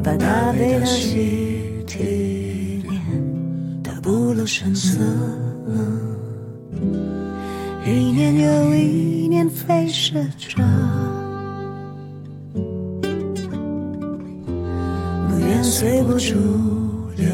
[0.02, 3.00] 把大悲的喜体念
[3.82, 4.98] 得不露声色，
[7.86, 10.62] 一年又一年飞逝着，
[15.28, 16.34] 不愿随波逐
[17.16, 17.26] 流，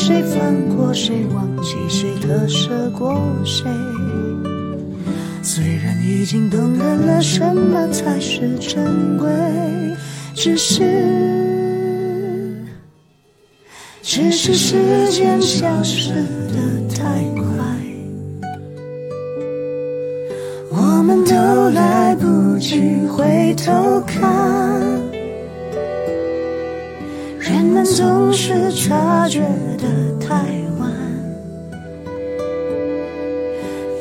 [0.00, 0.40] 谁放
[0.74, 3.70] 过谁，忘记谁，特舍过谁。
[5.42, 9.28] 虽然已经懂得了什么才是珍贵，
[10.34, 10.80] 只是，
[14.00, 17.44] 只是时间消失的太快，
[20.70, 24.89] 我们都来不及回头看。
[27.96, 29.40] 总是察觉
[29.76, 30.44] 得太
[30.78, 30.90] 晚，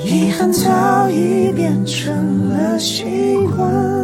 [0.05, 3.03] 遗憾早已变成了习
[3.55, 3.98] 惯。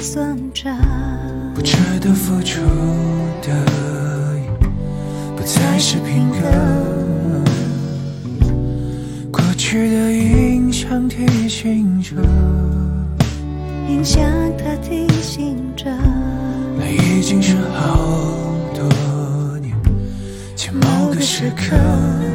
[0.00, 0.70] 算着
[1.54, 2.60] 不值得付出
[3.42, 3.64] 的
[5.36, 6.38] 不再是片刻
[9.32, 12.16] 过去的印象提醒着
[13.88, 14.22] 硬向
[14.58, 15.90] 它提醒着
[16.78, 17.96] 那已经是好
[18.74, 19.74] 多年
[20.54, 22.25] 前某个时刻。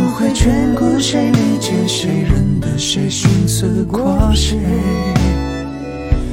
[0.00, 4.58] 不会眷顾谁，理解谁，认得谁，寻思过谁。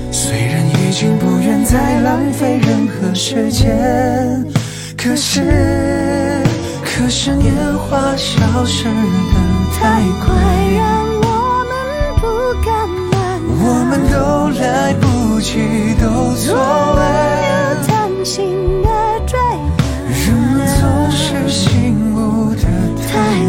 [0.10, 3.76] 虽然已经不愿再浪费任何时间，
[4.96, 6.42] 可是，
[6.82, 8.92] 可是年华消失的
[9.78, 10.34] 太快，
[10.78, 10.88] 让
[11.24, 11.28] 我
[11.68, 11.76] 们
[12.22, 12.26] 不
[12.66, 12.72] 敢
[13.12, 13.18] 慢,
[13.60, 14.16] 我们都
[14.62, 15.60] 来不及，
[16.00, 16.06] 都
[16.38, 17.02] 错了。
[17.44, 17.92] 又贪
[18.24, 18.46] 心
[18.82, 18.88] 的
[19.26, 19.38] 追，
[20.08, 22.64] 人们总是醒悟的
[23.12, 23.47] 太。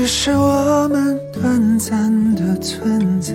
[0.00, 3.34] 只是我们短暂的存在，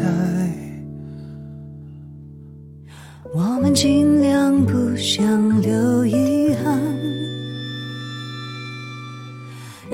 [3.36, 6.82] 我们尽量不想留遗憾。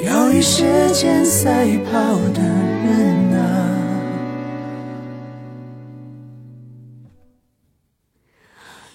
[0.06, 0.64] 要与时
[0.94, 3.68] 间赛跑的人啊，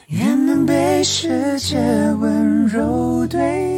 [0.06, 1.76] 愿能被世界
[2.18, 3.75] 温柔对待。